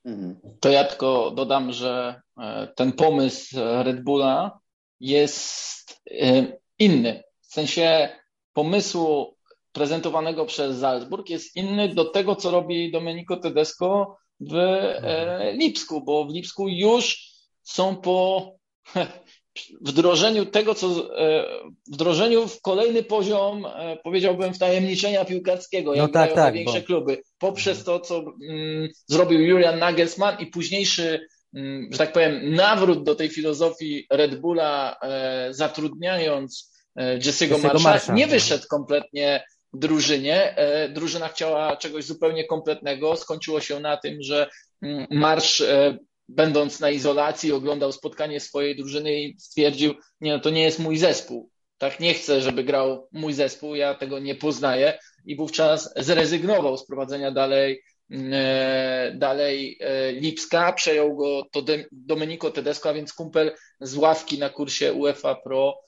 [0.06, 0.40] Mhm.
[0.60, 4.60] To ja tylko dodam, że e, ten pomysł Red Bulla
[5.00, 7.24] jest e, inny.
[7.42, 8.10] W sensie
[8.54, 9.36] pomysłu
[9.72, 15.58] prezentowanego przez Salzburg jest inny do tego, co robi Domenico Tedesco w e, mhm.
[15.58, 17.32] Lipsku, bo w Lipsku już
[17.64, 18.52] są po
[19.82, 21.46] wdrożeniu tego, co e,
[21.92, 26.86] wdrożeniu w kolejny poziom, e, powiedziałbym, wtajemniczenia piłkarskiego, no jak tak, tak, większe bo...
[26.86, 33.04] kluby, poprzez to, co mm, zrobił Julian Nagelsmann i późniejszy, mm, że tak powiem, nawrót
[33.04, 39.44] do tej filozofii Red Bulla, e, zatrudniając e, Jesse'ego Marsha, Marsha, nie wyszedł kompletnie
[39.74, 40.58] drużynie.
[40.58, 43.16] E, drużyna chciała czegoś zupełnie kompletnego.
[43.16, 44.50] Skończyło się na tym, że
[44.82, 45.98] mm, Marsz e,
[46.28, 50.98] będąc na izolacji, oglądał spotkanie swojej drużyny i stwierdził, nie no, to nie jest mój
[50.98, 51.50] zespół.
[51.78, 55.00] Tak nie chcę, żeby grał mój zespół, ja tego nie poznaję.
[55.26, 62.90] I wówczas zrezygnował z prowadzenia dalej e, dalej e, Lipska, przejął go to Domenico Tedesco,
[62.90, 63.52] a więc kumpel
[63.82, 65.80] z ławki na kursie UEFA Pro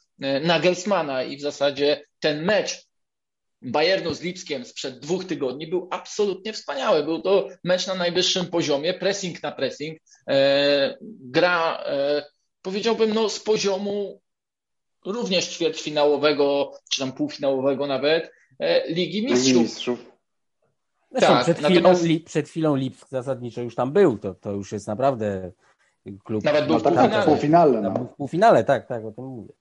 [0.41, 1.23] Nagelsmana.
[1.23, 2.86] I w zasadzie ten mecz
[3.61, 7.03] Bayernu z Lipskiem sprzed dwóch tygodni był absolutnie wspaniały.
[7.03, 9.99] Był to mecz na najwyższym poziomie, pressing na pressing,
[11.01, 11.83] gra
[12.61, 14.21] powiedziałbym no z poziomu
[15.05, 19.61] również ćwierćfinałowego, czy tam półfinałowego nawet, e, Ligi Mistrzów.
[19.61, 20.11] Mistrzów.
[21.11, 22.25] Zresztą tak, przed, chwilą, natomiast...
[22.25, 25.51] przed chwilą Lipsk zasadniczo już tam był, to, to już jest naprawdę
[26.23, 26.43] klub.
[26.43, 27.21] Nawet był w półfinale.
[27.21, 27.93] W półfinale, no.
[28.13, 29.53] W półfinale, tak, tak, o tym mówię.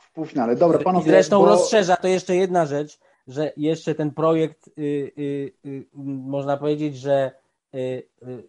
[0.00, 1.06] W półfinale, dobra, panowie.
[1.06, 1.46] I zresztą bo...
[1.46, 4.72] rozszerza to jeszcze jedna rzecz, że jeszcze ten projekt, y,
[5.18, 7.30] y, y, można powiedzieć, że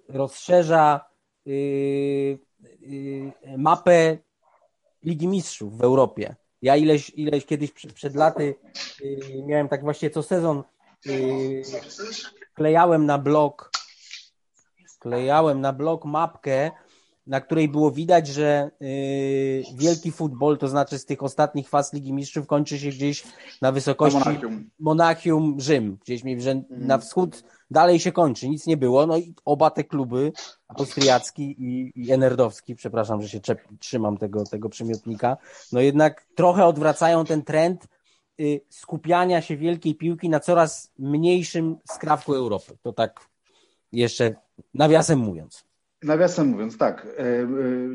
[0.10, 1.06] rozszerza
[3.58, 4.18] mapę
[5.04, 6.36] Ligi Mistrzów w Europie.
[6.62, 8.56] Ja ileś, ileś kiedyś przed, przed laty
[9.46, 10.64] miałem tak właśnie co sezon
[12.54, 13.72] klejałem na blok
[15.04, 16.72] klejałem na blok mapkę,
[17.28, 22.14] na której było widać, że yy, wielki futbol, to znaczy z tych ostatnich faz Ligi
[22.14, 23.24] Mistrzów kończy się gdzieś
[23.62, 26.66] na wysokości Monachium, Monachium Rzym, gdzieś że mm.
[26.70, 29.06] na wschód dalej się kończy, nic nie było.
[29.06, 30.32] No i oba te kluby,
[30.68, 35.38] austriacki i, i enerdowski, przepraszam, że się czep, trzymam tego, tego przymiotnika,
[35.72, 37.88] no jednak trochę odwracają ten trend
[38.40, 42.78] y, skupiania się wielkiej piłki na coraz mniejszym skrawku Europy.
[42.82, 43.30] To tak
[43.92, 44.36] jeszcze
[44.74, 45.66] nawiasem mówiąc.
[46.04, 47.46] Nawiasem mówiąc, tak, e, e,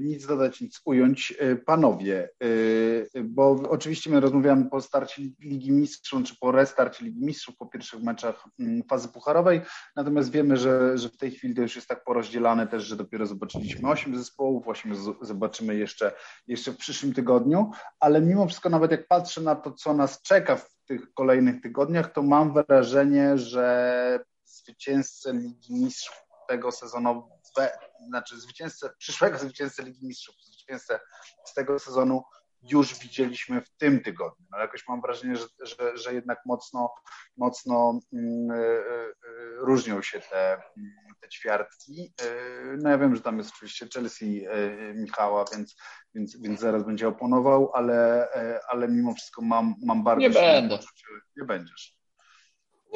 [0.00, 1.34] nic dodać, nic ująć.
[1.38, 2.30] E, panowie,
[3.24, 8.02] bo oczywiście my rozmawiamy po starcie Ligi Mistrzów, czy po restarcie Ligi Mistrzów, po pierwszych
[8.02, 9.60] meczach mm, fazy pucharowej,
[9.96, 13.26] natomiast wiemy, że, że w tej chwili to już jest tak porozdzielane też, że dopiero
[13.26, 16.12] zobaczyliśmy osiem zespołów, osiem zobaczymy jeszcze,
[16.46, 20.56] jeszcze w przyszłym tygodniu, ale mimo wszystko nawet jak patrzę na to, co nas czeka
[20.56, 27.28] w tych kolejnych tygodniach, to mam wrażenie, że zwycięzcy Ligi Mistrzów tego sezonu
[28.08, 31.00] znaczy zwycięzcę, przyszłego zwycięzcę Ligi Mistrzów, zwycięzcę
[31.44, 32.22] z tego sezonu
[32.62, 34.46] już widzieliśmy w tym tygodniu.
[34.50, 36.94] No jakoś mam wrażenie, że, że, że jednak mocno,
[37.36, 39.14] mocno yy, yy,
[39.56, 40.62] różnią się te,
[41.20, 42.14] te ćwiartki.
[42.22, 44.46] Yy, no ja wiem, że tam jest oczywiście Chelsea
[44.94, 45.76] Michała, więc,
[46.14, 48.28] więc, więc zaraz będzie oponował, ale,
[48.68, 50.20] ale mimo wszystko mam, mam bardzo...
[50.20, 50.78] Nie będę.
[51.36, 51.97] Nie będziesz.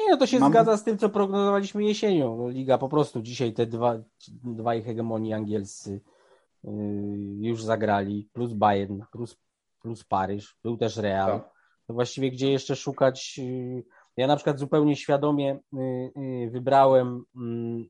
[0.03, 0.51] Nie, no to się Mam...
[0.51, 2.37] zgadza z tym, co prognozowaliśmy jesienią.
[2.37, 3.99] No, Liga po prostu dzisiaj te dwa,
[4.43, 6.01] dwaj hegemonii angielscy
[6.63, 6.71] yy,
[7.39, 9.37] już zagrali, plus Bayern, plus,
[9.81, 11.31] plus Paryż, był też Real.
[11.31, 11.49] Tak.
[11.87, 13.37] To właściwie gdzie jeszcze szukać?
[13.37, 13.83] Yy,
[14.17, 17.23] ja na przykład zupełnie świadomie yy, yy wybrałem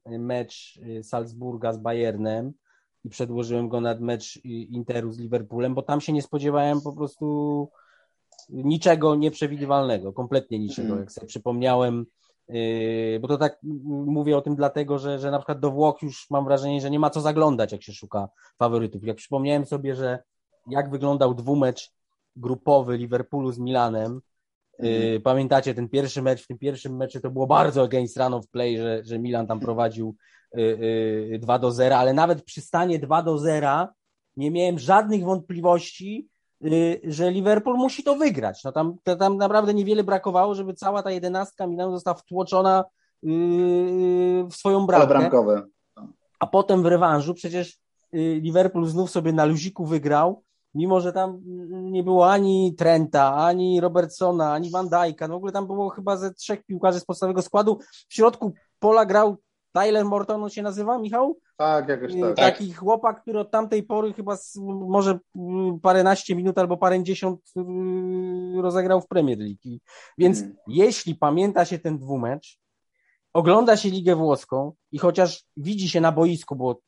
[0.06, 2.54] yy, mecz Salzburga z Bayernem
[3.04, 7.70] i przedłożyłem go nad mecz Interu z Liverpoolem, bo tam się nie spodziewałem po prostu
[8.50, 10.88] niczego nieprzewidywalnego, kompletnie niczego.
[10.88, 11.00] Mm.
[11.00, 12.06] Jak sobie przypomniałem,
[12.48, 13.60] yy, bo to tak
[14.06, 17.00] mówię o tym dlatego, że, że na przykład do Włoch już mam wrażenie, że nie
[17.00, 18.30] ma co zaglądać, jak się szuka
[18.60, 19.04] faworytów.
[19.04, 20.24] Jak przypomniałem sobie, że
[20.68, 21.92] jak wyglądał dwumecz
[22.36, 24.22] grupowy Liverpoolu z Milanem,
[24.80, 25.22] mm.
[25.22, 28.78] Pamiętacie ten pierwszy mecz, w tym pierwszym meczu to było bardzo against run of play,
[28.78, 30.16] że, że Milan tam prowadził
[31.40, 33.88] 2 yy, do 0, ale nawet przy stanie 2 do 0
[34.38, 36.33] nie miałem żadnych wątpliwości, Y,
[37.04, 38.64] że Liverpool musi to wygrać.
[38.64, 42.84] No tam, tam naprawdę niewiele brakowało, żeby cała ta jedenastka Milanu została wtłoczona
[43.24, 43.28] y,
[44.50, 45.08] w swoją bramkę.
[45.08, 45.64] bramkowe.
[46.40, 47.80] A potem w rewanżu przecież
[48.16, 50.44] y, Liverpool znów sobie na luziku wygrał,
[50.74, 51.42] mimo że tam
[51.72, 55.30] nie było ani Trenta, ani Robertsona, ani Van Dijk'a.
[55.30, 57.80] No w ogóle tam było chyba ze trzech piłkarzy z podstawowego składu.
[58.10, 59.38] W środku pola grał
[59.74, 61.38] Tyler Morton on się nazywa, Michał?
[61.58, 62.36] Tak, jakoś tak.
[62.36, 62.78] Taki tak.
[62.78, 64.38] chłopak, który od tamtej pory chyba
[64.88, 65.20] może
[65.82, 69.80] paręnaście minut albo parędziesiąt yy, rozegrał w Premier League.
[70.18, 70.58] Więc hmm.
[70.68, 72.60] jeśli pamięta się ten dwumecz,
[73.34, 76.80] ogląda się Ligę Włoską i chociaż widzi się na boisku, bo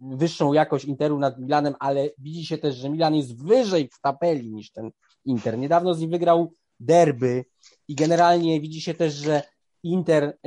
[0.00, 4.52] wyższą jakość Interu nad Milanem, ale widzi się też, że Milan jest wyżej w tabeli
[4.52, 4.90] niż ten
[5.24, 5.58] Inter.
[5.58, 7.44] Niedawno z nim wygrał derby
[7.88, 9.42] i generalnie widzi się też, że
[9.82, 10.38] Inter,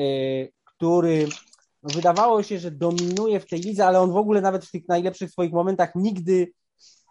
[0.63, 1.27] który
[1.85, 4.87] no wydawało się, że dominuje w tej lidze, ale on w ogóle nawet w tych
[4.87, 6.51] najlepszych swoich momentach nigdy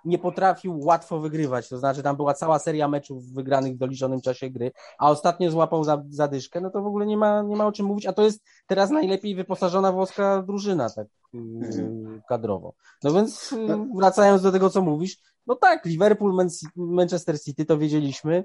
[0.04, 1.68] nie potrafił łatwo wygrywać.
[1.68, 5.84] To znaczy, tam była cała seria meczów wygranych w doliczonym czasie gry, a ostatnio złapał
[5.84, 8.06] za, zadyszkę, no to w ogóle nie ma, nie ma o czym mówić.
[8.06, 12.22] A to jest teraz najlepiej wyposażona włoska drużyna, tak mhm.
[12.28, 12.74] kadrowo.
[13.02, 13.56] No więc y,
[13.96, 15.16] wracając do tego, co mówisz,
[15.46, 18.44] no tak, Liverpool, Manchester City to wiedzieliśmy.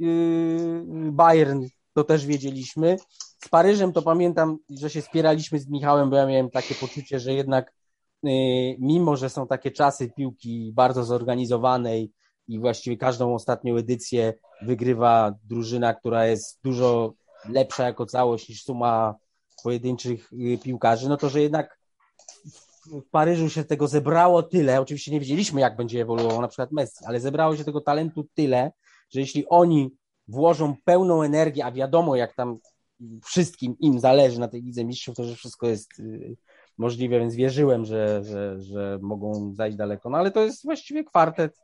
[0.00, 2.96] Y, Bayern to też wiedzieliśmy.
[3.44, 7.34] Z Paryżem to pamiętam, że się spieraliśmy z Michałem, bo ja miałem takie poczucie, że
[7.34, 7.72] jednak
[8.26, 8.28] y,
[8.78, 12.12] mimo, że są takie czasy piłki bardzo zorganizowanej
[12.48, 17.14] i właściwie każdą ostatnią edycję wygrywa drużyna, która jest dużo
[17.48, 19.14] lepsza jako całość niż suma
[19.62, 20.30] pojedynczych
[20.62, 21.78] piłkarzy, no to że jednak
[22.86, 27.04] w Paryżu się tego zebrało tyle, oczywiście nie wiedzieliśmy, jak będzie ewoluował na przykład Messi,
[27.06, 28.72] ale zebrało się tego talentu tyle,
[29.10, 29.90] że jeśli oni
[30.28, 32.58] włożą pełną energię, a wiadomo, jak tam
[33.24, 36.36] wszystkim im zależy na tej Lidze Mistrzów, to że wszystko jest y,
[36.78, 40.10] możliwe, więc wierzyłem, że, że, że mogą zajść daleko.
[40.10, 41.60] No ale to jest właściwie kwartet,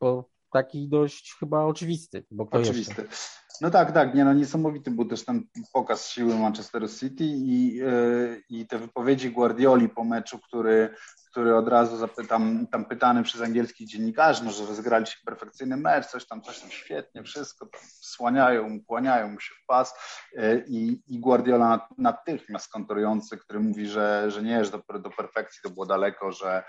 [0.00, 2.24] bo taki dość chyba oczywisty.
[2.30, 3.02] Bo kto oczywisty.
[3.02, 3.16] Jeszcze?
[3.60, 8.42] No tak, tak, nie no niesamowity był też ten pokaz siły Manchesteru City i, yy,
[8.48, 10.94] i te wypowiedzi Guardioli po meczu, który
[11.34, 16.26] który od razu zapytam, tam pytany przez angielskich dziennikarzy, no, że rozegraliście perfekcyjny mecz, coś
[16.26, 19.94] tam, coś tam świetnie, wszystko, tam słaniają, kłaniają mu się w pas.
[20.36, 25.60] E, i, i Guardiola natychmiast konturujący, który mówi, że, że nie, że do, do perfekcji
[25.62, 26.64] to było daleko, że,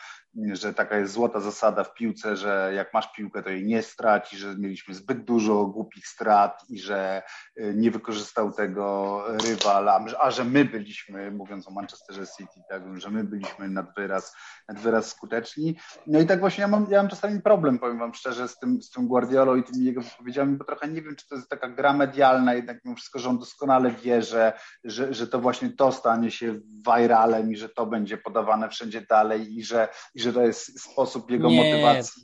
[0.54, 4.38] że taka jest złota zasada w piłce, że jak masz piłkę, to jej nie straci,
[4.38, 7.24] że mieliśmy zbyt dużo głupich strat i że
[7.58, 13.02] e, nie wykorzystał tego rywal, a, a że my byliśmy, mówiąc o Manchesterze City, tak,
[13.02, 14.36] że my byliśmy nad wyraz
[14.68, 15.76] nad wyraz skuteczni.
[16.08, 18.82] No i tak właśnie ja mam, ja mam czasami problem, powiem wam szczerze, z tym,
[18.82, 21.70] z tym Guardiolą i tymi jego wypowiedziami, bo trochę nie wiem, czy to jest taka
[21.70, 24.54] gra medialna, jednak mimo wszystko, że on doskonale wie, że,
[24.84, 26.60] że, że to właśnie to stanie się
[26.98, 31.32] viralem i że to będzie podawane wszędzie dalej i że, i że to jest sposób
[31.32, 32.24] jego nie, motywacji.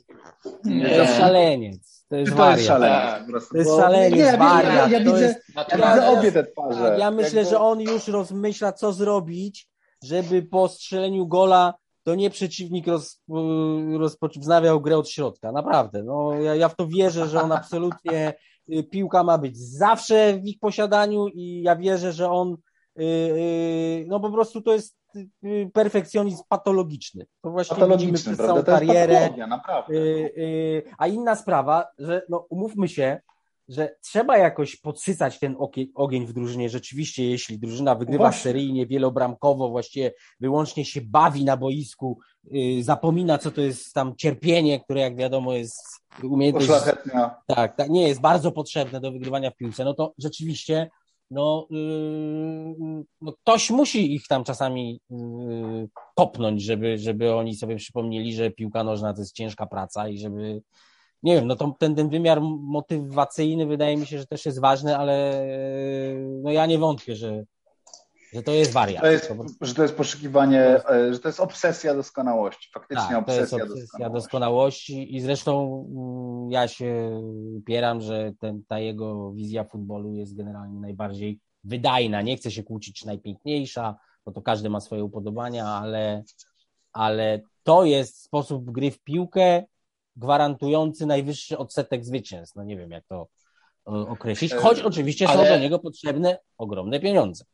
[0.64, 2.06] Nie, to jest szaleniec.
[2.08, 3.48] To jest, to jest szaleniec.
[3.48, 4.74] To jest szaleniec, nie, wariat.
[4.74, 6.96] Ja, ja, ja, widzę, ja widzę obie te twarze.
[6.98, 7.50] Ja myślę, Jakby...
[7.50, 9.68] że on już rozmyśla, co zrobić,
[10.02, 13.22] żeby po strzeleniu gola to nie przeciwnik roz,
[13.98, 15.52] rozpoznawiał grę od środka.
[15.52, 16.02] Naprawdę.
[16.02, 18.34] No, ja, ja w to wierzę, że on absolutnie
[18.72, 24.04] y, piłka ma być zawsze w ich posiadaniu i ja wierzę, że on y, y,
[24.08, 24.96] no po prostu to jest
[25.72, 27.26] perfekcjonizm patologiczny.
[27.40, 29.30] To właśnie patologiczny, widzimy przez całą karierę.
[30.98, 33.20] A inna sprawa, że no umówmy się,
[33.68, 35.56] że trzeba jakoś podsycać ten
[35.94, 36.68] ogień w drużynie.
[36.68, 38.42] Rzeczywiście, jeśli drużyna wygrywa Właśnie.
[38.42, 44.80] seryjnie, wielobramkowo, właściwie wyłącznie się bawi na boisku, yy, zapomina, co to jest tam cierpienie,
[44.80, 45.82] które jak wiadomo jest
[46.22, 46.68] umiejętność.
[47.46, 50.90] Tak, tak, nie jest bardzo potrzebne do wygrywania w piłce, no to rzeczywiście
[51.30, 58.34] no, yy, no ktoś musi ich tam czasami yy, kopnąć, żeby, żeby oni sobie przypomnieli,
[58.34, 60.62] że piłka nożna to jest ciężka praca i żeby
[61.22, 64.96] nie wiem, no to ten, ten wymiar motywacyjny wydaje mi się, że też jest ważny,
[64.96, 65.46] ale
[66.42, 67.44] no ja nie wątpię, że,
[68.32, 69.04] że to jest wariant.
[69.04, 73.58] To jest, że to jest poszukiwanie, e, że to jest obsesja doskonałości, faktycznie tak, obsesja,
[73.58, 74.14] to jest obsesja doskonałości.
[74.14, 75.16] doskonałości.
[75.16, 77.20] i zresztą mm, ja się
[77.56, 82.22] upieram, że ten, ta jego wizja futbolu jest generalnie najbardziej wydajna.
[82.22, 86.22] Nie chcę się kłócić, najpiękniejsza, bo to każdy ma swoje upodobania, ale,
[86.92, 89.64] ale to jest sposób gry w piłkę,
[90.16, 92.56] gwarantujący najwyższy odsetek zwycięstw.
[92.56, 93.28] No nie wiem, jak to
[93.84, 95.44] określić, choć e, oczywiście ale...
[95.44, 97.44] są do niego potrzebne ogromne pieniądze.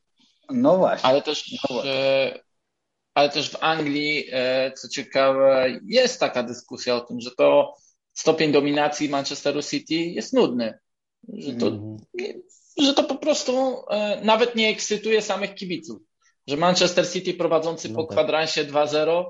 [0.50, 1.09] No właśnie.
[1.09, 1.92] Ale też, no właśnie.
[1.92, 2.40] E,
[3.14, 7.74] ale też w Anglii, e, co ciekawe, jest taka dyskusja o tym, że to
[8.12, 10.78] stopień dominacji Manchesteru City jest nudny.
[11.28, 11.96] Że to, mm.
[12.82, 13.76] że to po prostu
[14.22, 16.02] nawet nie ekscytuje samych kibiców.
[16.46, 18.11] Że Manchester City prowadzący no po tak.
[18.11, 19.24] kwadransie 2-0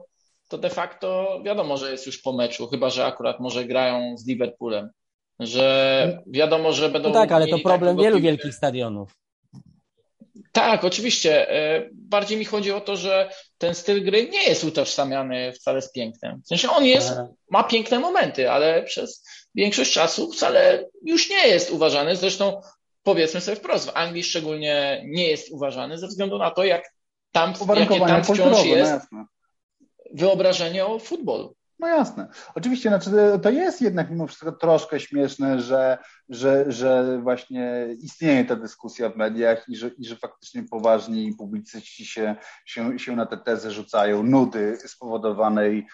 [0.49, 4.27] to de facto wiadomo, że jest już po meczu, chyba że akurat może grają z
[4.27, 4.91] Liverpoolem.
[5.41, 7.09] Że wiadomo, że będą.
[7.09, 8.23] No tak, ale to problem wielu piłkę.
[8.23, 9.17] wielkich stadionów.
[10.53, 11.51] Tak, oczywiście.
[11.51, 15.93] E, bardziej mi chodzi o to, że ten styl gry nie jest utożsamiany wcale z
[15.93, 16.43] pięknem.
[16.45, 17.13] W sensie on jest,
[17.51, 19.25] ma piękne momenty, ale przez
[19.55, 22.17] większość czasu wcale już nie jest uważany.
[22.17, 22.61] Zresztą
[23.03, 26.85] powiedzmy sobie wprost, w Anglii szczególnie nie jest uważany ze względu na to, jak
[27.33, 29.03] tam, jakie tam wciąż jest.
[29.13, 29.27] No
[30.15, 31.55] wyobrażenie o futbolu.
[31.79, 32.29] No jasne.
[32.55, 33.11] Oczywiście, znaczy,
[33.43, 35.99] to jest jednak mimo wszystko troszkę śmieszne, że,
[36.29, 42.07] że, że właśnie istnieje ta dyskusja w mediach i że, i że faktycznie poważni publicyści
[42.07, 45.87] się, się, się na te tezy rzucają, nudy spowodowanej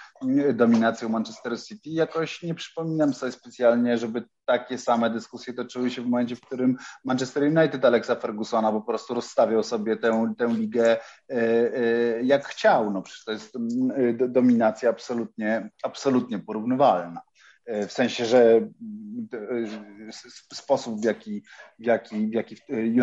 [0.55, 1.91] dominacją Manchester City.
[1.91, 6.76] Jakoś nie przypominam sobie specjalnie, żeby takie same dyskusje toczyły się w momencie, w którym
[7.05, 12.91] Manchester United Alexa Fergusona po prostu rozstawiał sobie tę, tę ligę e, e, jak chciał.
[12.91, 17.20] No przecież to jest mm, dominacja absolutnie, absolutnie porównywalna.
[17.67, 18.69] E, w sensie, że
[20.53, 21.43] sposób, w jaki,
[21.79, 22.57] w jaki, w jaki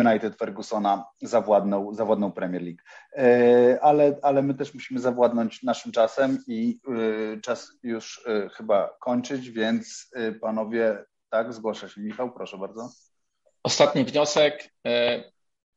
[0.06, 2.82] United Fergusona zawładnął, zawładnął Premier League.
[3.80, 6.80] Ale, ale my też musimy zawładnąć naszym czasem i
[7.42, 8.24] czas już
[8.56, 10.10] chyba kończyć, więc
[10.40, 12.90] panowie, tak, zgłasza się Michał, proszę bardzo.
[13.62, 14.70] Ostatni wniosek.
[14.86, 15.24] E,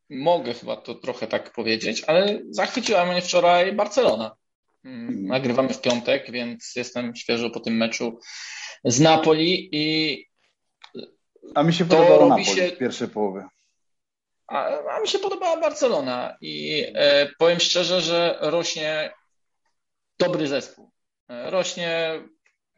[0.09, 4.35] mogę chyba to trochę tak powiedzieć, ale zachwyciła mnie wczoraj Barcelona.
[4.83, 5.25] Mm.
[5.25, 8.19] Nagrywamy w piątek, więc jestem świeżo po tym meczu
[8.83, 10.25] z Napoli i.
[11.55, 12.67] A mi się podobało Napoli się...
[12.67, 13.45] w pierwszej połowie.
[14.47, 19.13] A, a mi się podobała Barcelona i e, powiem szczerze, że rośnie
[20.19, 20.91] dobry zespół.
[21.29, 22.21] E, rośnie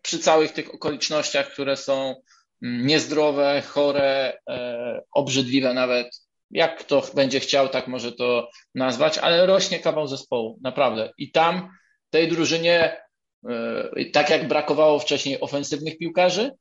[0.02, 2.16] przy całych tych okolicznościach, które są
[2.64, 6.08] mm, niezdrowe, chore, e, obrzydliwe nawet.
[6.52, 11.14] Jak kto będzie chciał, tak może to nazwać, ale rośnie kawał zespołu, naprawdę.
[11.18, 11.70] I tam
[12.10, 13.02] tej drużynie,
[14.13, 16.51] tak jak brakowało wcześniej ofensywnych piłkarzy,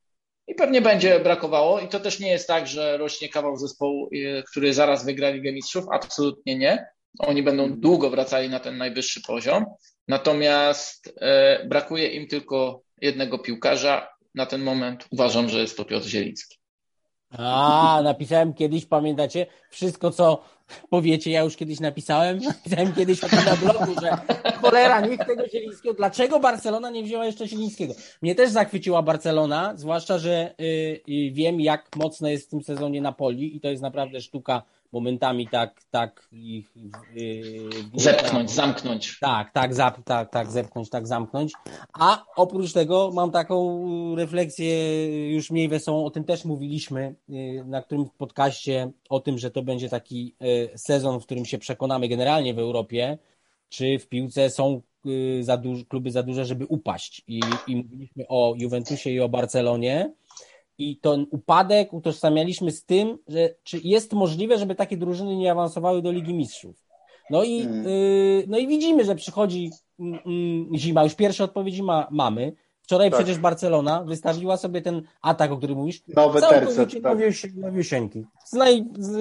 [0.47, 1.79] i pewnie będzie brakowało.
[1.79, 4.09] I to też nie jest tak, że rośnie kawał zespołu,
[4.51, 5.85] który zaraz wygra Ligę Mistrzów.
[5.91, 6.85] Absolutnie nie.
[7.19, 9.65] Oni będą długo wracali na ten najwyższy poziom.
[10.07, 14.09] Natomiast e, brakuje im tylko jednego piłkarza.
[14.35, 16.57] Na ten moment uważam, że jest to Piotr Zieliński.
[17.29, 20.43] A, napisałem kiedyś, pamiętacie, wszystko co
[20.89, 24.17] powiecie, ja już kiedyś napisałem, napisałem kiedyś o tym na blogu, że
[24.61, 27.93] cholera, niech tego Zielińskiego, dlaczego Barcelona nie wzięła jeszcze Zielińskiego?
[28.21, 30.63] Mnie też zachwyciła Barcelona, zwłaszcza, że y,
[31.09, 34.61] y, wiem jak mocno jest w tym sezonie Napoli i to jest naprawdę sztuka
[34.91, 36.75] momentami tak, tak ich
[37.15, 39.19] yy, zepchnąć, zamknąć.
[39.19, 41.53] Tak, tak, zap, tak, tak, zepchnąć, tak, zamknąć.
[41.93, 47.81] A oprócz tego mam taką refleksję już mniej wesołą, o tym też mówiliśmy yy, na
[47.81, 52.53] którym podcaście, o tym, że to będzie taki yy, sezon, w którym się przekonamy generalnie
[52.53, 53.17] w Europie,
[53.69, 57.23] czy w piłce są yy, za kluby za duże, żeby upaść.
[57.27, 60.13] I, I mówiliśmy o Juventusie i o Barcelonie
[60.77, 66.01] i ten upadek utożsamialiśmy z tym, że czy jest możliwe, żeby takie drużyny nie awansowały
[66.01, 66.87] do Ligi Mistrzów.
[67.29, 67.87] No i, hmm.
[67.87, 70.03] y, no i widzimy, że przychodzi y,
[70.77, 72.53] zima, już pierwsze odpowiedzi ma, mamy.
[72.81, 73.19] Wczoraj tak.
[73.19, 77.03] przecież Barcelona wystawiła sobie ten atak, o którym mówisz, Nowe terce, tak.
[77.55, 78.25] nowiusieńki.
[78.45, 79.15] Z, naj, z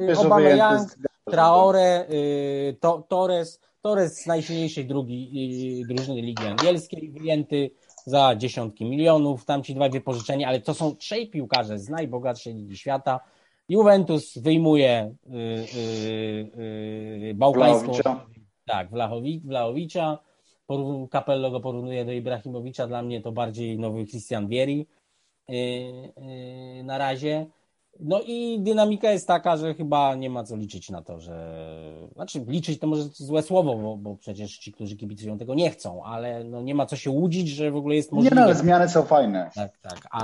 [0.00, 0.88] y, Aubameyang,
[1.30, 7.70] Traore, y, to, Torres, Torres z najsilniejszej drugi y, drużyny Ligi Angielskiej, wyjęty
[8.06, 12.76] za dziesiątki milionów, tam ci dwaj wypożyczeni, ale to są trzej piłkarze z najbogatszej ligi
[12.76, 13.20] świata.
[13.68, 15.40] Juventus wyjmuje yy,
[15.74, 17.92] yy, yy, bałkańską...
[18.66, 20.18] Tak, Wlachowi, Wlachowicza.
[21.12, 22.86] Capello go porównuje do Ibrahimowicza.
[22.86, 24.86] Dla mnie to bardziej nowy Christian Vieri
[26.84, 27.46] na razie.
[28.00, 31.64] No i dynamika jest taka, że chyba nie ma co liczyć na to, że.
[32.14, 36.04] Znaczy, liczyć to może złe słowo, bo, bo przecież ci, którzy kibicują tego nie chcą,
[36.04, 38.36] ale no nie ma co się łudzić, że w ogóle jest możliwe.
[38.36, 39.50] Nie, no, ale zmiany są fajne.
[39.54, 40.08] Tak, tak.
[40.10, 40.20] A,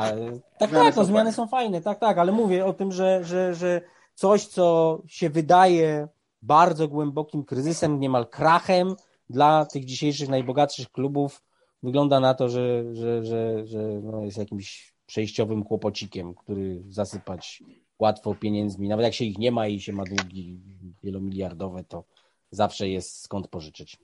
[0.58, 1.32] tak, zmiany tak, no, zmiany fajne.
[1.32, 3.80] są fajne, tak, tak, ale mówię o tym, że, że, że
[4.14, 6.08] coś, co się wydaje
[6.42, 8.96] bardzo głębokim kryzysem, niemal krachem
[9.30, 11.42] dla tych dzisiejszych najbogatszych klubów,
[11.82, 17.62] wygląda na to, że, że, że, że no jest jakimś przejściowym kłopocikiem, który zasypać
[17.98, 18.88] łatwo pieniędzmi.
[18.88, 20.60] Nawet jak się ich nie ma i się ma długi
[21.02, 22.04] wielomiliardowe, to
[22.50, 23.98] zawsze jest skąd pożyczyć.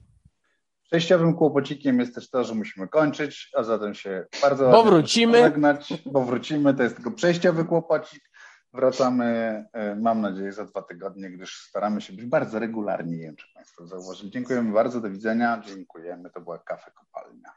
[0.84, 5.38] Przejściowym kłopocikiem jest też to, że musimy kończyć, a zatem się bardzo bo wrócimy.
[5.38, 6.74] Pożegnać, bo wrócimy.
[6.74, 8.30] To jest tylko przejściowy kłopocik.
[8.72, 9.24] Wracamy,
[9.72, 13.12] e, mam nadzieję, za dwa tygodnie, gdyż staramy się być bardzo regularni.
[13.12, 14.30] Nie wiem, czy Państwo zauważyli.
[14.30, 15.62] Dziękujemy bardzo, do widzenia.
[15.66, 16.30] Dziękujemy.
[16.30, 17.48] To była kafe kopalnia.